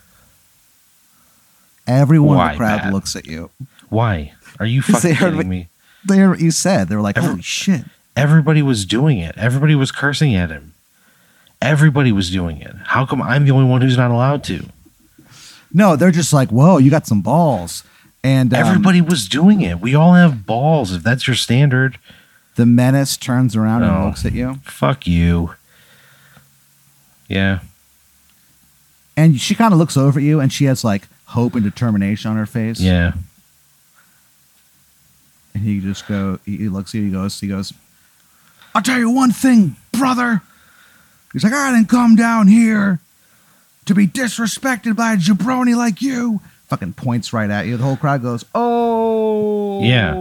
Everyone 2.00 2.40
in 2.46 2.52
the 2.52 2.56
crowd 2.58 2.80
Pat? 2.80 2.92
looks 2.92 3.14
at 3.16 3.26
you. 3.26 3.50
Why 3.88 4.32
are 4.58 4.66
you 4.66 4.82
fucking 4.82 5.16
kidding 5.16 5.36
what- 5.36 5.46
me? 5.46 5.68
They 6.08 6.16
heard 6.18 6.30
what 6.30 6.40
you 6.40 6.50
said. 6.50 6.88
They 6.88 6.96
were 6.96 7.02
like, 7.02 7.16
Every- 7.16 7.30
"Holy 7.30 7.42
shit!" 7.42 7.84
Everybody 8.16 8.60
was 8.62 8.84
doing 8.84 9.18
it. 9.18 9.36
Everybody 9.38 9.74
was 9.74 9.92
cursing 9.92 10.34
at 10.34 10.50
him. 10.50 10.74
Everybody 11.60 12.10
was 12.10 12.28
doing 12.30 12.60
it. 12.60 12.74
How 12.86 13.06
come 13.06 13.22
I'm 13.22 13.44
the 13.44 13.52
only 13.52 13.70
one 13.70 13.82
who's 13.82 13.96
not 13.96 14.10
allowed 14.10 14.42
to? 14.44 14.66
No, 15.72 15.94
they're 15.96 16.10
just 16.10 16.32
like, 16.32 16.50
"Whoa, 16.50 16.78
you 16.78 16.90
got 16.90 17.06
some 17.06 17.20
balls!" 17.22 17.84
And 18.24 18.52
um, 18.52 18.60
Everybody 18.66 19.00
was 19.00 19.28
doing 19.28 19.60
it. 19.60 19.80
We 19.80 19.94
all 19.94 20.14
have 20.14 20.44
balls. 20.44 20.92
If 20.92 21.02
that's 21.04 21.26
your 21.26 21.36
standard, 21.36 21.98
the 22.56 22.66
menace 22.66 23.16
turns 23.16 23.54
around 23.56 23.82
and 23.84 24.04
looks 24.06 24.24
at 24.26 24.32
you, 24.32 24.54
fuck 24.64 25.06
you. 25.06 25.54
Yeah. 27.28 27.60
and 29.16 29.40
she 29.40 29.54
kind 29.54 29.72
of 29.72 29.78
looks 29.78 29.96
over 29.96 30.18
at 30.18 30.24
you, 30.24 30.40
and 30.40 30.52
she 30.52 30.64
has 30.66 30.84
like 30.84 31.06
hope 31.32 31.54
and 31.54 31.64
determination 31.64 32.30
on 32.30 32.36
her 32.36 32.46
face. 32.46 32.80
Yeah. 32.80 33.12
And 35.54 35.62
he 35.64 35.80
just 35.80 36.06
go. 36.06 36.38
He, 36.44 36.68
looks 36.68 36.94
at 36.94 36.98
you. 36.98 37.06
He 37.06 37.10
goes. 37.10 37.40
He 37.40 37.48
goes. 37.48 37.72
I'll 38.74 38.82
tell 38.82 38.98
you 38.98 39.10
one 39.10 39.32
thing, 39.32 39.76
brother. 39.92 40.42
He's 41.32 41.44
like, 41.44 41.52
I 41.52 41.72
didn't 41.72 41.88
come 41.88 42.16
down 42.16 42.48
here 42.48 43.00
to 43.86 43.94
be 43.94 44.06
disrespected 44.06 44.96
by 44.96 45.14
a 45.14 45.16
jabroni 45.16 45.76
like 45.76 46.00
you. 46.00 46.40
Fucking 46.68 46.94
points 46.94 47.32
right 47.32 47.50
at 47.50 47.66
you. 47.66 47.76
The 47.76 47.82
whole 47.84 47.96
crowd 47.96 48.22
goes, 48.22 48.44
Oh. 48.54 49.82
Yeah. 49.82 50.14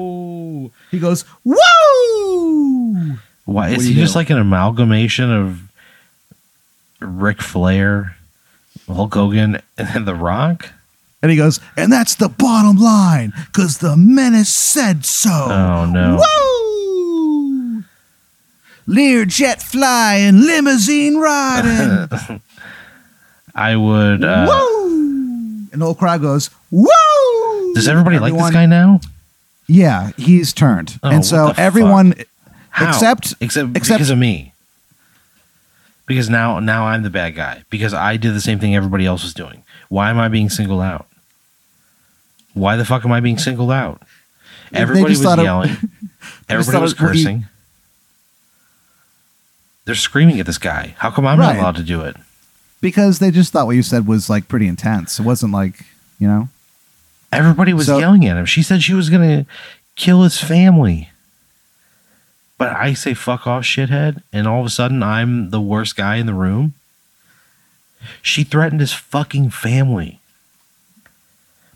He 0.91 0.99
goes, 0.99 1.23
Woo! 1.43 3.17
Why 3.45 3.69
is 3.69 3.85
he 3.85 3.93
just 3.93 4.13
do? 4.13 4.19
like 4.19 4.29
an 4.29 4.37
amalgamation 4.37 5.31
of 5.31 5.61
Ric 6.99 7.41
Flair, 7.41 8.15
Hulk 8.87 9.13
Hogan, 9.13 9.61
and 9.77 9.87
then 9.89 10.05
The 10.05 10.15
Rock? 10.15 10.71
And 11.21 11.29
he 11.31 11.37
goes, 11.37 11.59
And 11.77 11.91
that's 11.91 12.15
the 12.15 12.29
bottom 12.29 12.77
line, 12.77 13.33
because 13.47 13.77
the 13.77 13.95
menace 13.95 14.49
said 14.49 15.05
so. 15.05 15.29
Oh 15.29 15.85
no! 15.85 16.17
Woo! 16.17 17.83
Learjet 18.87 19.61
flying, 19.61 20.41
limousine 20.41 21.17
riding. 21.17 22.09
I 23.55 23.75
would. 23.75 24.23
Uh, 24.23 24.47
Woo! 24.49 25.67
And 25.71 25.81
the 25.81 25.85
whole 25.85 25.95
crowd 25.95 26.21
goes, 26.21 26.49
Woo! 26.71 26.87
does 27.73 27.87
everybody 27.87 28.19
like 28.19 28.33
this 28.33 28.51
guy 28.51 28.65
now? 28.65 28.99
Yeah, 29.67 30.11
he's 30.17 30.51
turned. 30.51 30.99
Oh, 31.03 31.09
and 31.09 31.25
so 31.25 31.53
everyone? 31.55 32.13
Except- 32.79 33.33
except 33.39 33.75
except- 33.77 33.97
because 33.99 34.09
of 34.09 34.17
me. 34.17 34.53
Because 36.07 36.29
now 36.29 36.59
now 36.59 36.85
I'm 36.87 37.03
the 37.03 37.09
bad 37.09 37.35
guy 37.35 37.63
because 37.69 37.93
I 37.93 38.17
did 38.17 38.33
the 38.33 38.41
same 38.41 38.59
thing 38.59 38.75
everybody 38.75 39.05
else 39.05 39.23
was 39.23 39.33
doing. 39.33 39.63
Why 39.87 40.09
am 40.09 40.17
I 40.19 40.27
being 40.27 40.49
singled 40.49 40.81
out? 40.81 41.05
Why 42.53 42.75
the 42.75 42.85
fuck 42.85 43.05
am 43.05 43.11
I 43.11 43.19
being 43.19 43.37
singled 43.37 43.71
out? 43.71 44.01
Everybody 44.73 45.13
was 45.15 45.23
it- 45.23 45.39
yelling. 45.43 45.69
Everybody 46.49 46.81
was 46.81 46.93
it- 46.93 46.99
well, 47.01 47.15
you- 47.15 47.23
cursing. 47.23 47.45
They're 49.85 49.95
screaming 49.95 50.39
at 50.39 50.45
this 50.45 50.57
guy. 50.57 50.95
How 50.99 51.09
come 51.11 51.25
I'm 51.25 51.39
Right. 51.39 51.53
not 51.55 51.59
allowed 51.61 51.75
to 51.77 51.83
do 51.83 52.01
it? 52.01 52.15
because 52.79 53.19
they 53.19 53.29
just 53.29 53.53
thought 53.53 53.67
what 53.67 53.75
you 53.75 53.83
said 53.83 54.07
was 54.07 54.27
like 54.27 54.47
pretty 54.47 54.65
intense. 54.67 55.19
It 55.19 55.23
wasn't 55.23 55.53
like, 55.53 55.85
you 56.17 56.27
know. 56.27 56.49
Everybody 57.31 57.73
was 57.75 57.85
So- 57.85 57.99
yelling 57.99 58.25
at 58.25 58.37
him. 58.37 58.47
She 58.47 58.63
said 58.63 58.81
she 58.81 58.95
was 58.95 59.11
going 59.11 59.21
to 59.21 59.45
kill 59.95 60.23
his 60.23 60.39
family. 60.39 61.11
But 62.57 62.69
I 62.75 62.93
say, 62.95 63.13
fuck 63.13 63.45
off, 63.45 63.63
shithead. 63.65 64.23
And 64.33 64.47
all 64.47 64.61
of 64.61 64.65
a 64.65 64.69
sudden, 64.71 65.03
I'm 65.03 65.51
the 65.51 65.61
worst 65.61 65.95
guy 65.95 66.15
in 66.15 66.25
the 66.25 66.33
room. 66.33 66.73
She 68.23 68.43
threatened 68.43 68.81
his 68.81 68.93
fucking 68.93 69.51
family. 69.51 70.19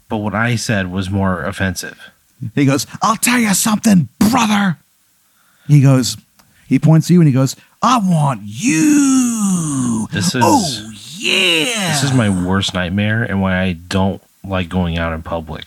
But 0.07 0.17
what 0.17 0.35
I 0.35 0.55
said 0.55 0.91
was 0.91 1.09
more 1.09 1.43
offensive. 1.43 2.11
He 2.53 2.65
goes, 2.65 2.85
I'll 3.01 3.15
tell 3.15 3.39
you 3.39 3.53
something, 3.53 4.09
brother. 4.19 4.77
He 5.67 5.81
goes, 5.81 6.17
he 6.67 6.79
points 6.79 7.07
to 7.07 7.13
you 7.13 7.21
and 7.21 7.27
he 7.27 7.33
goes, 7.33 7.55
I 7.81 7.99
want 7.99 8.41
you. 8.43 10.07
This 10.11 10.35
is 10.35 10.43
oh, 10.43 10.91
yeah. 11.17 11.91
this 11.93 12.03
is 12.03 12.13
my 12.13 12.29
worst 12.45 12.73
nightmare 12.73 13.23
and 13.23 13.41
why 13.41 13.61
I 13.61 13.73
don't 13.73 14.21
like 14.43 14.69
going 14.69 14.97
out 14.97 15.13
in 15.13 15.23
public. 15.23 15.65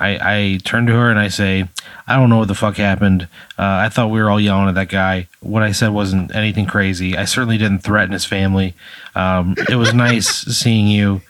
I, 0.00 0.18
I 0.20 0.58
turn 0.64 0.86
to 0.86 0.92
her 0.92 1.10
and 1.10 1.18
I 1.18 1.28
say, 1.28 1.68
I 2.08 2.16
don't 2.16 2.28
know 2.28 2.38
what 2.38 2.48
the 2.48 2.56
fuck 2.56 2.76
happened. 2.76 3.28
Uh, 3.56 3.86
I 3.86 3.88
thought 3.88 4.10
we 4.10 4.20
were 4.20 4.30
all 4.30 4.40
yelling 4.40 4.68
at 4.68 4.74
that 4.74 4.88
guy. 4.88 5.28
What 5.40 5.62
I 5.62 5.70
said 5.70 5.90
wasn't 5.90 6.34
anything 6.34 6.66
crazy. 6.66 7.16
I 7.16 7.24
certainly 7.24 7.56
didn't 7.56 7.80
threaten 7.80 8.12
his 8.12 8.24
family. 8.24 8.74
Um, 9.14 9.54
it 9.68 9.76
was 9.76 9.94
nice 9.94 10.26
seeing 10.28 10.88
you. 10.88 11.22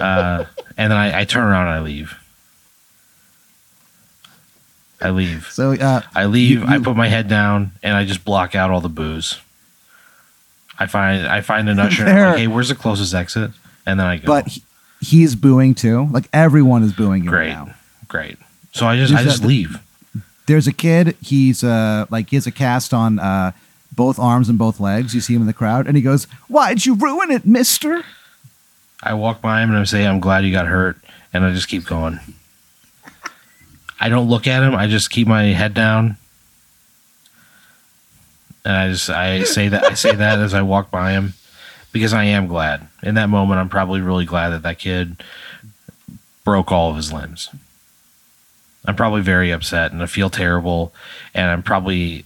Uh, 0.00 0.44
and 0.76 0.90
then 0.90 0.98
I, 0.98 1.20
I 1.20 1.24
turn 1.24 1.44
around 1.44 1.68
and 1.68 1.76
I 1.76 1.80
leave. 1.80 2.14
I 5.00 5.10
leave. 5.10 5.48
So 5.50 5.72
uh, 5.72 6.02
I 6.14 6.26
leave. 6.26 6.60
You- 6.60 6.66
I 6.66 6.78
put 6.78 6.96
my 6.96 7.08
head 7.08 7.28
down 7.28 7.72
and 7.82 7.96
I 7.96 8.04
just 8.04 8.24
block 8.24 8.54
out 8.54 8.70
all 8.70 8.80
the 8.80 8.88
booze. 8.88 9.38
I 10.78 10.86
find 10.86 11.26
I 11.26 11.40
find 11.40 11.68
an 11.68 11.78
usher. 11.78 12.04
and 12.04 12.18
I'm 12.18 12.30
like, 12.30 12.38
hey, 12.38 12.46
where's 12.48 12.68
the 12.68 12.74
closest 12.74 13.14
exit? 13.14 13.50
And 13.86 14.00
then 14.00 14.06
I 14.06 14.16
go. 14.16 14.26
but 14.26 14.48
he, 14.48 14.62
he's 15.00 15.34
booing 15.36 15.74
too. 15.74 16.08
Like 16.10 16.28
everyone 16.32 16.82
is 16.82 16.92
booing 16.92 17.22
you 17.24 17.30
great, 17.30 17.50
now. 17.50 17.74
great. 18.08 18.38
So 18.72 18.86
I 18.86 18.96
just 18.96 19.14
I 19.14 19.22
just 19.22 19.42
that- 19.42 19.48
leave. 19.48 19.78
There's 20.46 20.66
a 20.66 20.72
kid. 20.72 21.16
He's 21.22 21.62
uh 21.64 22.06
like 22.10 22.30
he 22.30 22.36
has 22.36 22.46
a 22.46 22.50
cast 22.50 22.92
on 22.92 23.18
uh 23.18 23.52
both 23.92 24.18
arms 24.18 24.48
and 24.48 24.58
both 24.58 24.80
legs. 24.80 25.14
You 25.14 25.20
see 25.20 25.34
him 25.34 25.40
in 25.42 25.46
the 25.46 25.52
crowd, 25.54 25.86
and 25.86 25.96
he 25.96 26.02
goes, 26.02 26.24
"Why'd 26.48 26.84
you 26.84 26.94
ruin 26.94 27.30
it, 27.30 27.46
Mister?" 27.46 28.04
I 29.04 29.12
walk 29.14 29.42
by 29.42 29.62
him 29.62 29.70
and 29.70 29.78
I 29.78 29.84
say, 29.84 30.06
I'm 30.06 30.18
glad 30.18 30.44
you 30.44 30.50
got 30.50 30.66
hurt, 30.66 30.96
and 31.32 31.44
I 31.44 31.52
just 31.52 31.68
keep 31.68 31.84
going. 31.84 32.20
I 34.00 34.08
don't 34.08 34.28
look 34.28 34.46
at 34.46 34.62
him. 34.62 34.74
I 34.74 34.86
just 34.86 35.10
keep 35.10 35.28
my 35.28 35.44
head 35.44 35.74
down, 35.74 36.16
and 38.64 38.74
I 38.74 38.88
just 38.90 39.10
I 39.10 39.42
say 39.44 39.68
that 39.68 39.84
I 39.84 39.94
say 39.94 40.14
that 40.14 40.38
as 40.38 40.54
I 40.54 40.62
walk 40.62 40.90
by 40.90 41.12
him 41.12 41.34
because 41.92 42.12
I 42.12 42.24
am 42.24 42.46
glad. 42.46 42.88
In 43.02 43.14
that 43.14 43.28
moment, 43.28 43.60
I'm 43.60 43.68
probably 43.68 44.00
really 44.00 44.24
glad 44.24 44.50
that 44.50 44.62
that 44.62 44.78
kid 44.78 45.22
broke 46.44 46.72
all 46.72 46.90
of 46.90 46.96
his 46.96 47.12
limbs. 47.12 47.50
I'm 48.86 48.96
probably 48.96 49.22
very 49.22 49.50
upset 49.50 49.92
and 49.92 50.02
I 50.02 50.06
feel 50.06 50.30
terrible, 50.30 50.92
and 51.34 51.50
I'm 51.50 51.62
probably 51.62 52.24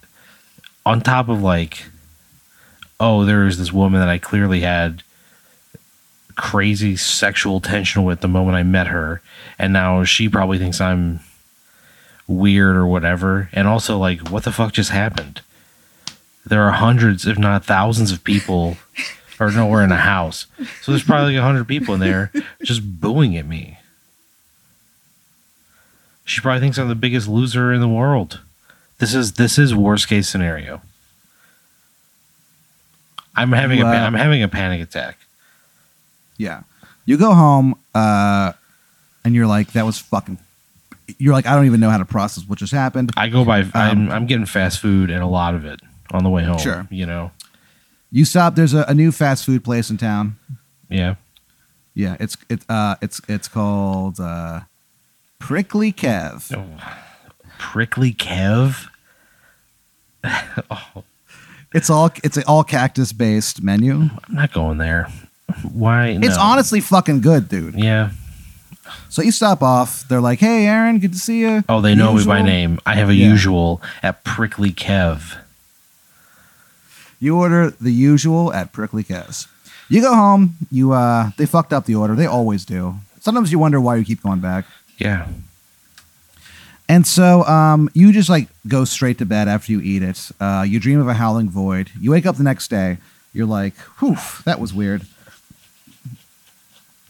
on 0.86 1.00
top 1.00 1.28
of 1.28 1.42
like, 1.42 1.84
oh, 2.98 3.24
there 3.24 3.46
is 3.46 3.58
this 3.58 3.72
woman 3.72 4.00
that 4.00 4.08
I 4.08 4.18
clearly 4.18 4.60
had 4.60 5.02
crazy 6.38 6.96
sexual 6.96 7.60
tension 7.60 8.04
with 8.04 8.20
the 8.20 8.28
moment 8.28 8.56
I 8.56 8.62
met 8.62 8.86
her, 8.86 9.20
and 9.58 9.72
now 9.72 10.04
she 10.04 10.28
probably 10.28 10.58
thinks 10.58 10.80
I'm 10.80 11.20
weird 12.26 12.76
or 12.76 12.86
whatever. 12.86 13.50
And 13.52 13.68
also, 13.68 13.98
like, 13.98 14.30
what 14.30 14.44
the 14.44 14.52
fuck 14.52 14.72
just 14.72 14.90
happened? 14.90 15.42
There 16.46 16.62
are 16.62 16.70
hundreds, 16.70 17.26
if 17.26 17.36
not 17.36 17.66
thousands, 17.66 18.12
of 18.12 18.24
people, 18.24 18.78
or 19.38 19.50
no, 19.50 19.66
we're 19.66 19.84
in 19.84 19.92
a 19.92 19.96
house, 19.96 20.46
so 20.80 20.92
there's 20.92 21.04
probably 21.04 21.34
like 21.34 21.42
a 21.42 21.44
hundred 21.44 21.68
people 21.68 21.92
in 21.92 22.00
there 22.00 22.32
just 22.62 23.00
booing 23.00 23.36
at 23.36 23.44
me. 23.46 23.78
She 26.24 26.40
probably 26.40 26.60
thinks 26.60 26.78
I'm 26.78 26.88
the 26.88 26.94
biggest 26.94 27.26
loser 27.28 27.72
in 27.72 27.80
the 27.80 27.88
world. 27.88 28.40
This 28.98 29.14
is 29.14 29.34
this 29.34 29.58
is 29.58 29.74
worst 29.74 30.08
case 30.08 30.28
scenario. 30.28 30.82
I'm 33.34 33.52
having 33.52 33.80
a 33.80 33.86
uh, 33.86 33.92
pa- 33.92 34.06
I'm 34.06 34.14
having 34.14 34.42
a 34.42 34.48
panic 34.48 34.80
attack. 34.80 35.18
Yeah. 36.38 36.62
You 37.04 37.16
go 37.18 37.34
home, 37.34 37.74
uh, 37.94 38.52
and 39.24 39.34
you're 39.34 39.46
like, 39.46 39.72
"That 39.72 39.84
was 39.84 39.98
fucking." 39.98 40.38
You're 41.18 41.32
like, 41.32 41.46
"I 41.46 41.54
don't 41.54 41.66
even 41.66 41.80
know 41.80 41.90
how 41.90 41.98
to 41.98 42.04
process 42.04 42.44
what 42.48 42.58
just 42.58 42.72
happened." 42.72 43.12
I 43.16 43.28
go 43.28 43.44
by. 43.44 43.66
I'm 43.74 44.08
Um, 44.08 44.10
I'm 44.10 44.26
getting 44.26 44.46
fast 44.46 44.80
food 44.80 45.10
and 45.10 45.22
a 45.22 45.26
lot 45.26 45.54
of 45.54 45.64
it 45.64 45.80
on 46.12 46.24
the 46.24 46.30
way 46.30 46.44
home. 46.44 46.58
Sure. 46.58 46.86
You 46.90 47.04
know. 47.06 47.32
You 48.10 48.24
stop. 48.24 48.54
There's 48.54 48.72
a, 48.72 48.84
a 48.88 48.94
new 48.94 49.12
fast 49.12 49.44
food 49.44 49.62
place 49.64 49.90
in 49.90 49.96
town. 49.98 50.36
Yeah. 50.88 51.16
Yeah, 51.94 52.16
it's 52.20 52.36
it's 52.48 52.64
uh 52.68 52.94
it's 53.02 53.20
it's 53.28 53.48
called 53.48 54.20
uh, 54.20 54.60
Prickly 55.40 55.92
Kev. 55.92 56.48
Prickly 57.58 58.12
Kev. 58.12 58.86
oh, 60.70 61.04
It's 61.74 61.90
all 61.90 62.10
it's 62.22 62.36
an 62.36 62.44
all 62.46 62.64
cactus 62.64 63.12
based 63.12 63.62
menu. 63.62 63.94
I'm 64.28 64.34
not 64.34 64.52
going 64.52 64.78
there. 64.78 65.08
Why? 65.72 66.18
It's 66.20 66.36
honestly 66.36 66.80
fucking 66.80 67.20
good, 67.20 67.48
dude. 67.48 67.74
Yeah. 67.74 68.10
So 69.08 69.22
you 69.22 69.32
stop 69.32 69.62
off. 69.62 70.06
They're 70.08 70.20
like, 70.20 70.38
"Hey, 70.40 70.66
Aaron, 70.66 70.98
good 70.98 71.12
to 71.12 71.18
see 71.18 71.40
you." 71.40 71.64
Oh, 71.68 71.80
they 71.80 71.94
know 71.94 72.12
me 72.14 72.24
by 72.24 72.42
name. 72.42 72.78
I 72.86 72.94
have 72.94 73.08
a 73.08 73.14
Yeah. 73.14 73.28
usual 73.28 73.82
at 74.02 74.24
Prickly 74.24 74.70
Kev. 74.70 75.36
You 77.20 77.36
order 77.36 77.70
the 77.70 77.90
usual 77.92 78.52
at 78.52 78.72
Prickly 78.72 79.02
Kev's. 79.02 79.48
You 79.88 80.00
go 80.02 80.14
home. 80.14 80.56
You 80.70 80.92
uh, 80.92 81.30
they 81.36 81.46
fucked 81.46 81.72
up 81.72 81.86
the 81.86 81.94
order. 81.94 82.14
They 82.14 82.26
always 82.26 82.64
do. 82.64 82.96
Sometimes 83.20 83.50
you 83.50 83.58
wonder 83.58 83.80
why 83.80 83.96
you 83.96 84.04
keep 84.04 84.22
going 84.22 84.40
back. 84.40 84.66
Yeah. 84.98 85.26
And 86.88 87.06
so 87.06 87.44
um, 87.44 87.90
you 87.92 88.12
just 88.12 88.28
like 88.30 88.48
go 88.66 88.84
straight 88.84 89.18
to 89.18 89.26
bed 89.26 89.48
after 89.48 89.72
you 89.72 89.80
eat 89.80 90.02
it. 90.02 90.30
Uh, 90.40 90.64
you 90.66 90.78
dream 90.80 91.00
of 91.00 91.08
a 91.08 91.14
howling 91.14 91.50
void. 91.50 91.90
You 92.00 92.10
wake 92.12 92.24
up 92.26 92.36
the 92.36 92.42
next 92.44 92.68
day. 92.68 92.98
You're 93.34 93.46
like, 93.46 93.74
whew, 94.00 94.16
that 94.44 94.58
was 94.60 94.72
weird. 94.72 95.02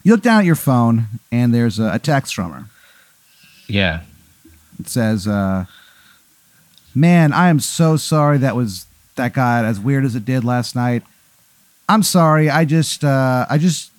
You 0.09 0.15
look 0.15 0.23
down 0.23 0.41
at 0.41 0.47
your 0.47 0.55
phone 0.55 1.05
and 1.31 1.53
there's 1.53 1.79
a, 1.79 1.93
a 1.93 1.99
text 1.99 2.35
from 2.35 2.53
her. 2.53 2.65
Yeah. 3.67 4.05
It 4.81 4.89
says, 4.89 5.29
uh, 5.29 5.67
"Man, 6.95 7.35
I 7.35 7.51
am 7.51 7.61
so 7.61 7.99
sorry 7.99 8.39
that 8.39 8.57
was 8.57 8.87
that 9.17 9.35
got 9.35 9.67
as 9.67 9.79
weird 9.79 10.07
as 10.07 10.17
it 10.17 10.25
did 10.25 10.45
last 10.45 10.75
night. 10.75 11.03
I'm 11.91 12.03
sorry. 12.03 12.49
I 12.49 12.65
just, 12.65 13.05
uh, 13.05 13.45
I 13.51 13.59
just, 13.59 13.91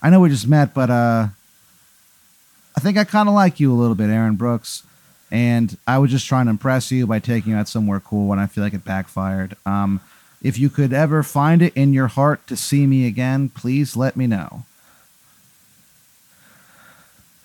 I 0.00 0.08
know 0.08 0.20
we 0.20 0.28
just 0.28 0.46
met, 0.46 0.72
but 0.72 0.88
uh, 0.88 1.26
I 2.76 2.80
think 2.80 2.96
I 2.96 3.02
kind 3.02 3.28
of 3.28 3.34
like 3.34 3.58
you 3.58 3.72
a 3.72 3.74
little 3.74 3.96
bit, 3.96 4.10
Aaron 4.10 4.36
Brooks, 4.36 4.84
and 5.32 5.76
I 5.84 5.98
was 5.98 6.12
just 6.12 6.28
trying 6.28 6.46
to 6.46 6.50
impress 6.50 6.92
you 6.92 7.08
by 7.08 7.18
taking 7.18 7.54
you 7.54 7.58
out 7.58 7.66
somewhere 7.66 7.98
cool 7.98 8.28
when 8.28 8.38
I 8.38 8.46
feel 8.46 8.62
like 8.62 8.72
it 8.72 8.84
backfired. 8.84 9.56
Um, 9.66 10.00
if 10.40 10.60
you 10.60 10.70
could 10.70 10.92
ever 10.92 11.24
find 11.24 11.60
it 11.60 11.74
in 11.74 11.92
your 11.92 12.06
heart 12.06 12.46
to 12.46 12.56
see 12.56 12.86
me 12.86 13.04
again, 13.08 13.48
please 13.48 13.96
let 13.96 14.14
me 14.14 14.28
know." 14.28 14.62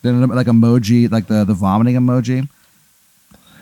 Then 0.04 0.28
like 0.28 0.48
emoji, 0.48 1.12
like 1.12 1.28
the 1.28 1.44
the 1.44 1.54
vomiting 1.54 1.96
emoji. 1.96 2.48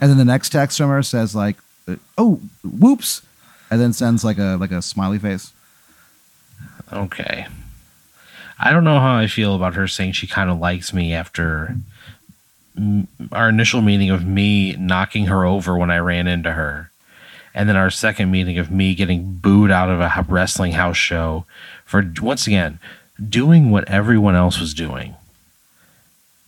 And 0.02 0.10
then 0.10 0.18
the 0.18 0.26
next 0.26 0.50
text 0.50 0.78
from 0.78 0.90
her 0.90 1.04
says 1.04 1.36
like, 1.36 1.56
uh, 1.88 1.96
"Oh, 2.18 2.42
whoops," 2.64 3.22
and 3.70 3.80
then 3.80 3.94
sends 3.94 4.26
like 4.26 4.38
a 4.40 4.58
like 4.60 4.72
a 4.72 4.82
smiley 4.82 5.20
face. 5.20 5.54
Okay. 6.92 7.48
I 8.60 8.72
don't 8.72 8.84
know 8.84 9.00
how 9.00 9.16
I 9.16 9.28
feel 9.28 9.56
about 9.56 9.76
her 9.76 9.88
saying 9.88 10.12
she 10.12 10.28
kind 10.28 10.50
of 10.50 10.60
likes 10.60 10.94
me 10.94 11.14
after 11.14 11.76
our 13.32 13.50
initial 13.50 13.82
meeting 13.82 14.10
of 14.10 14.26
me 14.26 14.74
knocking 14.74 15.26
her 15.26 15.46
over 15.46 15.78
when 15.78 15.92
I 15.92 15.98
ran 15.98 16.28
into 16.28 16.52
her. 16.52 16.92
And 17.54 17.68
then 17.68 17.76
our 17.76 17.90
second 17.90 18.32
meeting 18.32 18.58
of 18.58 18.72
me 18.72 18.96
getting 18.96 19.34
booed 19.34 19.72
out 19.72 19.90
of 19.90 20.00
a 20.00 20.26
wrestling 20.28 20.74
house 20.74 20.98
show 20.98 21.46
for 21.86 22.04
once 22.22 22.48
again 22.48 22.80
doing 23.30 23.72
what 23.72 23.88
everyone 23.90 24.36
else 24.36 24.60
was 24.60 24.74
doing. 24.74 25.16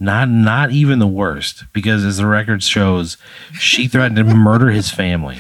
Not 0.04 0.30
not 0.30 0.72
even 0.72 1.00
the 1.00 1.08
worst 1.08 1.64
because 1.72 2.04
as 2.04 2.18
the 2.18 2.28
record 2.28 2.62
shows, 2.62 3.16
she 3.58 3.88
threatened 3.88 4.18
to 4.18 4.24
murder 4.26 4.70
his 4.70 4.92
family 4.92 5.40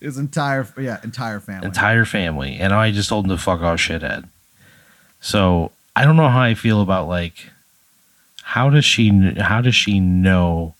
His 0.00 0.18
entire 0.18 0.66
yeah 0.78 0.98
entire 1.02 1.40
family. 1.40 1.66
entire 1.66 2.04
family, 2.04 2.56
and 2.60 2.72
I 2.72 2.92
just 2.92 3.08
told 3.08 3.24
him 3.24 3.30
to 3.30 3.38
fuck 3.38 3.60
off, 3.60 3.78
shithead. 3.80 4.28
So 5.20 5.72
I 5.96 6.04
don't 6.04 6.16
know 6.16 6.28
how 6.28 6.42
I 6.42 6.54
feel 6.54 6.80
about 6.80 7.08
like 7.08 7.50
how 8.42 8.70
does 8.70 8.84
she 8.84 9.08
how 9.38 9.60
does 9.60 9.74
she 9.74 9.98
know 9.98 10.74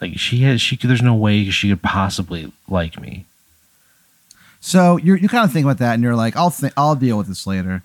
like 0.00 0.18
she 0.18 0.42
has 0.42 0.60
she 0.60 0.76
there's 0.76 1.02
no 1.02 1.14
way 1.14 1.50
she 1.50 1.70
could 1.70 1.82
possibly 1.82 2.52
like 2.68 3.00
me. 3.00 3.24
so 4.60 4.96
you're 4.98 5.16
you 5.16 5.28
kind 5.28 5.44
of 5.44 5.52
think 5.52 5.64
about 5.64 5.78
that, 5.78 5.94
and 5.94 6.02
you're 6.02 6.14
like, 6.14 6.36
"I'll 6.36 6.50
think 6.50 6.72
I'll 6.76 6.94
deal 6.94 7.18
with 7.18 7.26
this 7.26 7.46
later." 7.48 7.82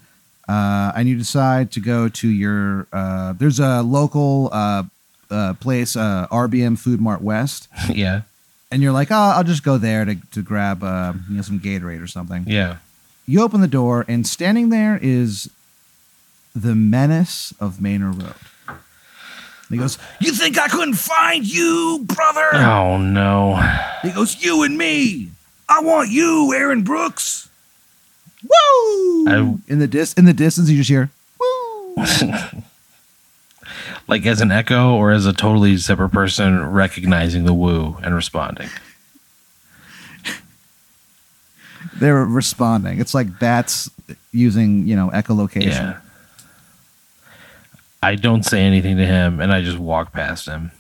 Uh, 0.52 0.92
and 0.98 1.08
you 1.08 1.18
decide 1.18 1.72
to 1.72 1.80
go 1.80 2.10
to 2.10 2.28
your 2.28 2.86
uh, 2.92 3.32
there's 3.32 3.58
a 3.58 3.82
local 3.84 4.50
uh, 4.52 4.84
uh, 5.30 5.54
place, 5.62 5.96
uh, 5.96 6.28
RBM 6.30 6.78
Food 6.78 7.00
Mart 7.00 7.22
West, 7.22 7.70
yeah, 7.90 8.24
and 8.70 8.84
you're 8.84 8.92
like, 8.92 9.12
"Oh, 9.12 9.16
I'll 9.16 9.46
just 9.46 9.64
go 9.64 9.78
there 9.78 10.04
to 10.04 10.16
to 10.16 10.42
grab 10.42 10.84
uh, 10.84 11.14
you 11.30 11.38
know 11.38 11.42
some 11.42 11.62
Gatorade 11.62 12.04
or 12.04 12.08
something." 12.08 12.44
yeah. 12.48 12.78
You 13.26 13.44
open 13.44 13.62
the 13.62 13.68
door, 13.68 14.04
and 14.10 14.28
standing 14.28 14.70
there 14.70 15.00
is 15.02 15.50
the 16.54 16.76
menace 16.76 17.54
of 17.62 17.80
Manor 17.80 18.12
Road. 18.12 18.36
And 18.68 18.80
he 19.70 19.78
goes, 19.78 19.98
"You 20.20 20.34
think 20.34 20.60
I 20.60 20.68
couldn't 20.68 20.96
find 20.96 21.48
you, 21.48 22.04
brother?" 22.04 22.50
Oh 22.56 22.98
no. 22.98 23.56
He 24.02 24.12
goes, 24.12 24.44
"You 24.44 24.64
and 24.64 24.78
me. 24.78 25.32
I 25.70 25.80
want 25.80 26.10
you, 26.10 26.54
Aaron 26.54 26.82
Brooks." 26.82 27.48
Woo! 28.44 29.28
I- 29.28 29.58
in 29.68 29.80
the 29.80 29.88
dis 29.88 30.14
in 30.14 30.26
the 30.26 30.34
distance, 30.34 30.70
you 30.70 30.78
just 30.78 30.90
hear, 30.90 31.10
"Woo!" 31.40 32.06
like 34.08 34.26
as 34.26 34.42
an 34.42 34.52
echo 34.52 34.94
or 34.96 35.12
as 35.12 35.26
a 35.26 35.34
totally 35.34 35.78
separate 35.78 36.10
person 36.10 36.72
recognizing 36.72 37.46
the 37.46 37.54
woo 37.54 37.98
and 38.04 38.14
responding. 38.16 38.70
They're 41.96 42.26
responding. 42.26 43.00
It's 43.00 43.14
like 43.14 43.40
bats 43.40 43.90
using 44.32 44.88
you 44.88 44.96
know 44.96 45.10
echolocation. 45.10 45.66
Yeah. 45.68 45.98
I 48.04 48.16
don't 48.16 48.44
say 48.44 48.62
anything 48.62 48.98
to 48.98 49.06
him 49.06 49.40
and 49.40 49.52
I 49.54 49.62
just 49.62 49.78
walk 49.78 50.12
past 50.12 50.48
him. 50.48 50.72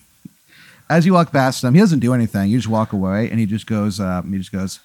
as 0.89 1.05
you 1.05 1.13
walk 1.13 1.31
past 1.31 1.63
him, 1.63 1.73
he 1.75 1.79
doesn't 1.79 1.99
do 1.99 2.13
anything. 2.13 2.49
You 2.49 2.57
just 2.57 2.67
walk 2.67 2.91
away, 2.93 3.29
and 3.29 3.39
he 3.39 3.45
just 3.45 3.67
goes. 3.67 3.99
Um, 3.99 4.31
he 4.33 4.39
just 4.39 4.51
goes. 4.51 4.79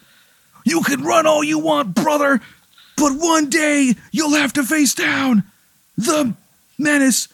You 0.65 0.83
can 0.83 1.03
run 1.03 1.27
all 1.27 1.43
you 1.45 1.59
want, 1.59 1.95
brother, 1.95 2.41
but 2.97 3.13
one 3.13 3.49
day 3.49 3.95
you'll 4.13 4.35
have 4.35 4.53
to 4.55 4.63
face 4.63 4.95
down 4.95 5.45
the 5.97 6.35
menace 6.79 7.29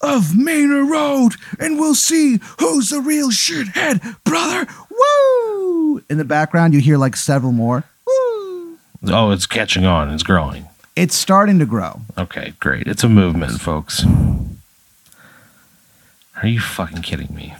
of 0.00 0.36
Manor 0.36 0.84
Road, 0.84 1.34
and 1.58 1.78
we'll 1.78 1.94
see 1.94 2.40
who's 2.58 2.88
the 2.88 3.00
real 3.00 3.30
shithead, 3.30 4.16
brother. 4.24 4.66
Woo! 4.90 6.02
In 6.08 6.16
the 6.18 6.24
background, 6.24 6.72
you 6.72 6.80
hear 6.80 6.96
like 6.96 7.16
several 7.16 7.52
more. 7.52 7.84
Woo! 8.06 8.78
Oh, 9.08 9.30
it's 9.30 9.46
catching 9.46 9.84
on. 9.84 10.10
It's 10.10 10.22
growing. 10.22 10.66
It's 10.96 11.14
starting 11.14 11.58
to 11.58 11.66
grow. 11.66 12.00
Okay, 12.18 12.54
great. 12.60 12.86
It's 12.86 13.04
a 13.04 13.08
movement, 13.08 13.60
folks. 13.60 14.04
Are 16.42 16.46
you 16.48 16.60
fucking 16.60 17.02
kidding 17.02 17.34
me? 17.34 17.54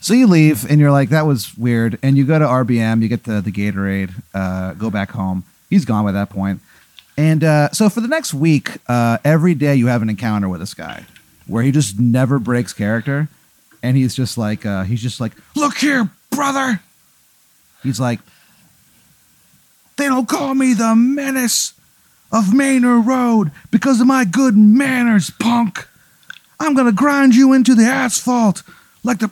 So 0.00 0.14
you 0.14 0.26
leave, 0.26 0.68
and 0.68 0.80
you're 0.80 0.90
like, 0.90 1.10
"That 1.10 1.26
was 1.26 1.56
weird." 1.56 1.98
And 2.02 2.16
you 2.16 2.24
go 2.24 2.38
to 2.38 2.44
RBM, 2.44 3.02
you 3.02 3.08
get 3.08 3.24
the 3.24 3.40
the 3.40 3.52
Gatorade, 3.52 4.10
uh, 4.34 4.72
go 4.74 4.90
back 4.90 5.10
home. 5.10 5.44
He's 5.68 5.84
gone 5.84 6.04
by 6.04 6.12
that 6.12 6.30
point. 6.30 6.60
And 7.16 7.44
uh, 7.44 7.70
so 7.72 7.90
for 7.90 8.00
the 8.00 8.08
next 8.08 8.32
week, 8.32 8.78
uh, 8.88 9.18
every 9.24 9.54
day 9.54 9.74
you 9.74 9.88
have 9.88 10.00
an 10.00 10.08
encounter 10.08 10.48
with 10.48 10.60
this 10.60 10.72
guy, 10.72 11.04
where 11.46 11.62
he 11.62 11.70
just 11.70 12.00
never 12.00 12.38
breaks 12.38 12.72
character, 12.72 13.28
and 13.82 13.96
he's 13.96 14.14
just 14.14 14.38
like, 14.38 14.64
uh, 14.64 14.84
he's 14.84 15.02
just 15.02 15.20
like, 15.20 15.32
"Look 15.54 15.76
here, 15.76 16.10
brother." 16.30 16.80
He's 17.82 18.00
like, 18.00 18.20
"They 19.96 20.06
don't 20.06 20.28
call 20.28 20.54
me 20.54 20.72
the 20.72 20.94
menace 20.94 21.74
of 22.32 22.54
Manor 22.54 23.00
Road 23.00 23.50
because 23.70 24.00
of 24.00 24.06
my 24.06 24.24
good 24.24 24.56
manners, 24.56 25.30
punk. 25.30 25.86
I'm 26.58 26.74
gonna 26.74 26.92
grind 26.92 27.34
you 27.34 27.52
into 27.52 27.74
the 27.74 27.84
asphalt 27.84 28.62
like 29.02 29.18
the 29.18 29.30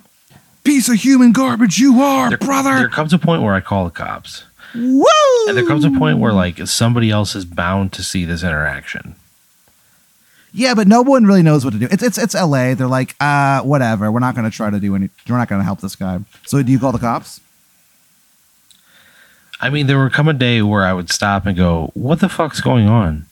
piece 0.68 0.88
of 0.88 0.96
human 0.96 1.33
garbage 1.33 1.78
you 1.78 2.00
are, 2.00 2.28
There, 2.28 2.38
brother." 2.38 2.76
there 2.76 2.88
comes 2.88 3.12
a 3.12 3.18
point 3.18 3.42
where 3.42 3.54
I 3.54 3.61
call 3.61 3.85
the 3.85 3.90
cops. 3.90 4.44
Woo! 4.74 5.04
And 5.48 5.57
there 5.57 5.66
comes 5.66 5.85
a 5.85 5.90
point 5.90 6.18
where 6.18 6.33
like 6.33 6.59
somebody 6.68 7.11
else 7.11 7.35
is 7.35 7.44
bound 7.44 7.92
to 7.94 8.02
see 8.02 8.24
this 8.24 8.42
interaction. 8.42 9.14
Yeah, 10.52 10.74
but 10.74 10.87
no 10.87 11.02
one 11.02 11.24
really 11.24 11.42
knows 11.42 11.64
what 11.64 11.72
to 11.72 11.78
do. 11.78 11.88
It's 11.90 12.02
it's 12.02 12.18
it's 12.18 12.35
L.A. 12.35 12.74
They're 12.74 12.87
like, 12.87 13.14
uh, 13.20 13.62
whatever. 13.62 14.11
We're 14.11 14.20
not 14.20 14.35
going 14.35 14.50
to 14.50 14.54
try 14.54 14.70
to 14.70 14.78
do 14.81 14.94
any. 14.94 15.11
We're 15.28 15.38
not 15.38 15.48
going 15.48 15.61
to 15.61 15.64
help 15.64 15.81
this 15.81 15.96
guy. 15.96 16.20
So 16.46 16.62
do 16.62 16.70
you 16.72 16.78
call 16.78 16.92
the 16.92 16.98
cops? 16.98 17.40
I 19.61 19.70
mean, 19.70 19.87
there 19.87 19.98
would 20.02 20.12
come 20.12 20.28
a 20.28 20.33
day 20.33 20.62
where 20.62 20.85
I 20.85 20.92
would 20.92 21.11
stop 21.11 21.46
and 21.46 21.57
go, 21.57 21.90
"What 21.94 22.20
the 22.20 22.28
fuck's 22.28 22.61
going 22.61 22.88
on? 22.88 23.26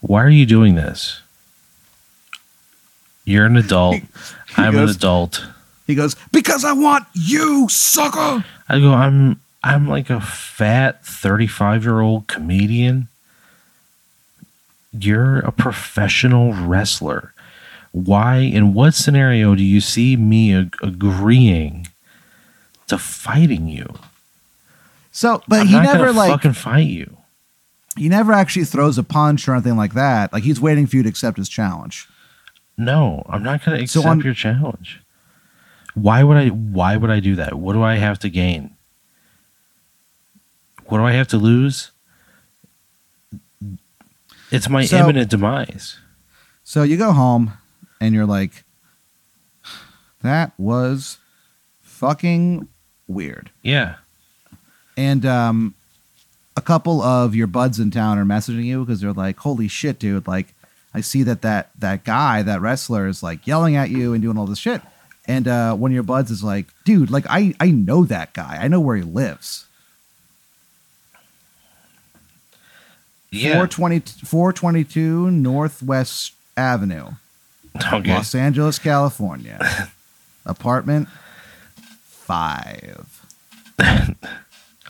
Why 0.00 0.22
are 0.22 0.30
you 0.30 0.46
doing 0.46 0.74
this? 0.74 1.20
You're 3.24 3.46
an 3.46 3.56
adult. 3.56 3.96
I'm 4.56 4.72
goes- 4.72 4.90
an 4.90 4.96
adult." 4.96 5.44
He 5.86 5.94
goes, 5.94 6.16
because 6.32 6.64
I 6.64 6.72
want 6.72 7.06
you, 7.14 7.68
sucker. 7.68 8.44
I 8.68 8.80
go, 8.80 8.92
"I'm 8.92 9.40
I'm 9.62 9.88
like 9.88 10.10
a 10.10 10.20
fat 10.20 11.02
35-year-old 11.04 12.26
comedian. 12.26 13.08
You're 14.92 15.38
a 15.40 15.52
professional 15.52 16.52
wrestler. 16.54 17.32
Why 17.92 18.36
in 18.38 18.74
what 18.74 18.94
scenario 18.94 19.54
do 19.54 19.62
you 19.62 19.80
see 19.80 20.16
me 20.16 20.54
ag- 20.54 20.76
agreeing 20.82 21.88
to 22.88 22.98
fighting 22.98 23.68
you? 23.68 23.94
So, 25.12 25.42
but 25.48 25.60
I'm 25.60 25.66
he 25.68 25.80
never 25.80 26.12
like 26.12 26.30
fucking 26.30 26.52
fight 26.54 26.86
you." 26.88 27.16
he 27.96 28.10
never 28.10 28.30
actually 28.34 28.66
throws 28.66 28.98
a 28.98 29.02
punch 29.02 29.48
or 29.48 29.54
anything 29.54 29.76
like 29.76 29.94
that. 29.94 30.30
Like 30.30 30.42
he's 30.42 30.60
waiting 30.60 30.86
for 30.86 30.96
you 30.96 31.02
to 31.02 31.08
accept 31.08 31.38
his 31.38 31.48
challenge. 31.48 32.06
No, 32.76 33.24
I'm 33.26 33.42
not 33.42 33.64
going 33.64 33.80
to 33.80 33.86
So 33.88 34.00
accept 34.00 34.10
on- 34.10 34.20
your 34.20 34.34
challenge. 34.34 35.00
Why 35.96 36.22
would 36.22 36.36
I 36.36 36.48
why 36.48 36.96
would 36.98 37.10
I 37.10 37.20
do 37.20 37.34
that? 37.36 37.54
What 37.54 37.72
do 37.72 37.82
I 37.82 37.96
have 37.96 38.18
to 38.20 38.28
gain? 38.28 38.76
What 40.84 40.98
do 40.98 41.04
I 41.04 41.12
have 41.12 41.26
to 41.28 41.38
lose? 41.38 41.90
It's 44.50 44.68
my 44.68 44.84
So- 44.84 44.98
imminent 44.98 45.30
demise. 45.30 45.96
So 46.62 46.82
you 46.82 46.96
go 46.98 47.12
home, 47.12 47.54
and 48.00 48.14
you're 48.14 48.26
like, 48.26 48.64
that 50.22 50.52
was 50.58 51.18
fucking 51.80 52.68
weird. 53.08 53.50
Yeah. 53.62 53.96
And 54.96 55.24
um, 55.24 55.74
a 56.56 56.60
couple 56.60 57.00
of 57.02 57.34
your 57.34 57.46
buds 57.46 57.78
in 57.80 57.90
town 57.90 58.18
are 58.18 58.24
messaging 58.24 58.64
you 58.64 58.84
because 58.84 59.00
they're 59.00 59.12
like, 59.12 59.38
"Holy 59.38 59.68
shit, 59.68 59.98
dude! 59.98 60.26
Like, 60.26 60.54
I 60.92 61.00
see 61.00 61.22
that 61.22 61.40
that 61.42 61.70
that 61.78 62.04
guy, 62.04 62.42
that 62.42 62.60
wrestler, 62.60 63.06
is 63.06 63.22
like 63.22 63.46
yelling 63.46 63.76
at 63.76 63.88
you 63.90 64.12
and 64.12 64.22
doing 64.22 64.36
all 64.36 64.46
this 64.46 64.58
shit." 64.58 64.82
And 65.28 65.48
uh, 65.48 65.74
one 65.74 65.90
of 65.90 65.94
your 65.94 66.02
buds 66.04 66.30
is 66.30 66.42
like, 66.44 66.66
"Dude, 66.84 67.10
like 67.10 67.26
I 67.28 67.54
I 67.58 67.70
know 67.70 68.04
that 68.04 68.32
guy. 68.32 68.58
I 68.60 68.68
know 68.68 68.80
where 68.80 68.96
he 68.96 69.02
lives. 69.02 69.64
Yeah. 73.30 73.54
420, 73.54 74.00
422 74.24 75.30
Northwest 75.30 76.32
Avenue, 76.56 77.10
Okay. 77.92 78.14
Los 78.14 78.34
Angeles, 78.34 78.78
California, 78.78 79.90
apartment 80.46 81.08
five. 82.26 83.06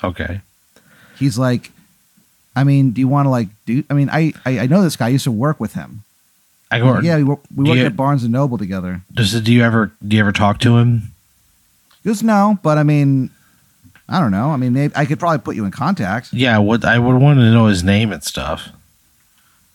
Okay. 0.04 0.40
he's 1.18 1.38
like, 1.38 1.72
I 2.54 2.62
mean, 2.62 2.90
do 2.92 3.00
you 3.00 3.08
want 3.08 3.26
to 3.26 3.30
like 3.30 3.48
do? 3.64 3.82
I 3.90 3.94
mean, 3.94 4.08
I, 4.10 4.32
I 4.44 4.60
I 4.60 4.66
know 4.66 4.82
this 4.82 4.96
guy. 4.96 5.06
I 5.06 5.10
used 5.10 5.24
to 5.24 5.32
work 5.32 5.58
with 5.58 5.72
him. 5.74 6.04
I 6.70 6.78
go 6.80 6.98
yeah, 7.00 7.16
we, 7.18 7.24
we 7.24 7.34
worked 7.68 7.78
you- 7.78 7.86
at 7.86 7.96
Barnes 7.96 8.22
and 8.24 8.32
Noble 8.32 8.58
together. 8.58 9.02
does 9.12 9.40
do 9.40 9.52
you 9.52 9.62
ever 9.62 9.92
do 10.06 10.16
you 10.16 10.20
ever 10.22 10.32
talk 10.32 10.58
to 10.60 10.76
him? 10.78 11.12
Goes, 12.04 12.22
no, 12.22 12.58
but 12.62 12.78
I 12.78 12.82
mean, 12.84 13.30
I 14.08 14.20
don't 14.20 14.30
know. 14.30 14.50
I 14.50 14.56
mean, 14.56 14.72
maybe 14.72 14.92
I 14.94 15.06
could 15.06 15.18
probably 15.18 15.38
put 15.38 15.56
you 15.56 15.64
in 15.64 15.72
contact. 15.72 16.32
Yeah, 16.32 16.58
what 16.58 16.84
I 16.84 16.98
would 16.98 17.16
want 17.20 17.38
to 17.40 17.50
know 17.50 17.66
his 17.66 17.82
name 17.82 18.12
and 18.12 18.22
stuff. 18.22 18.68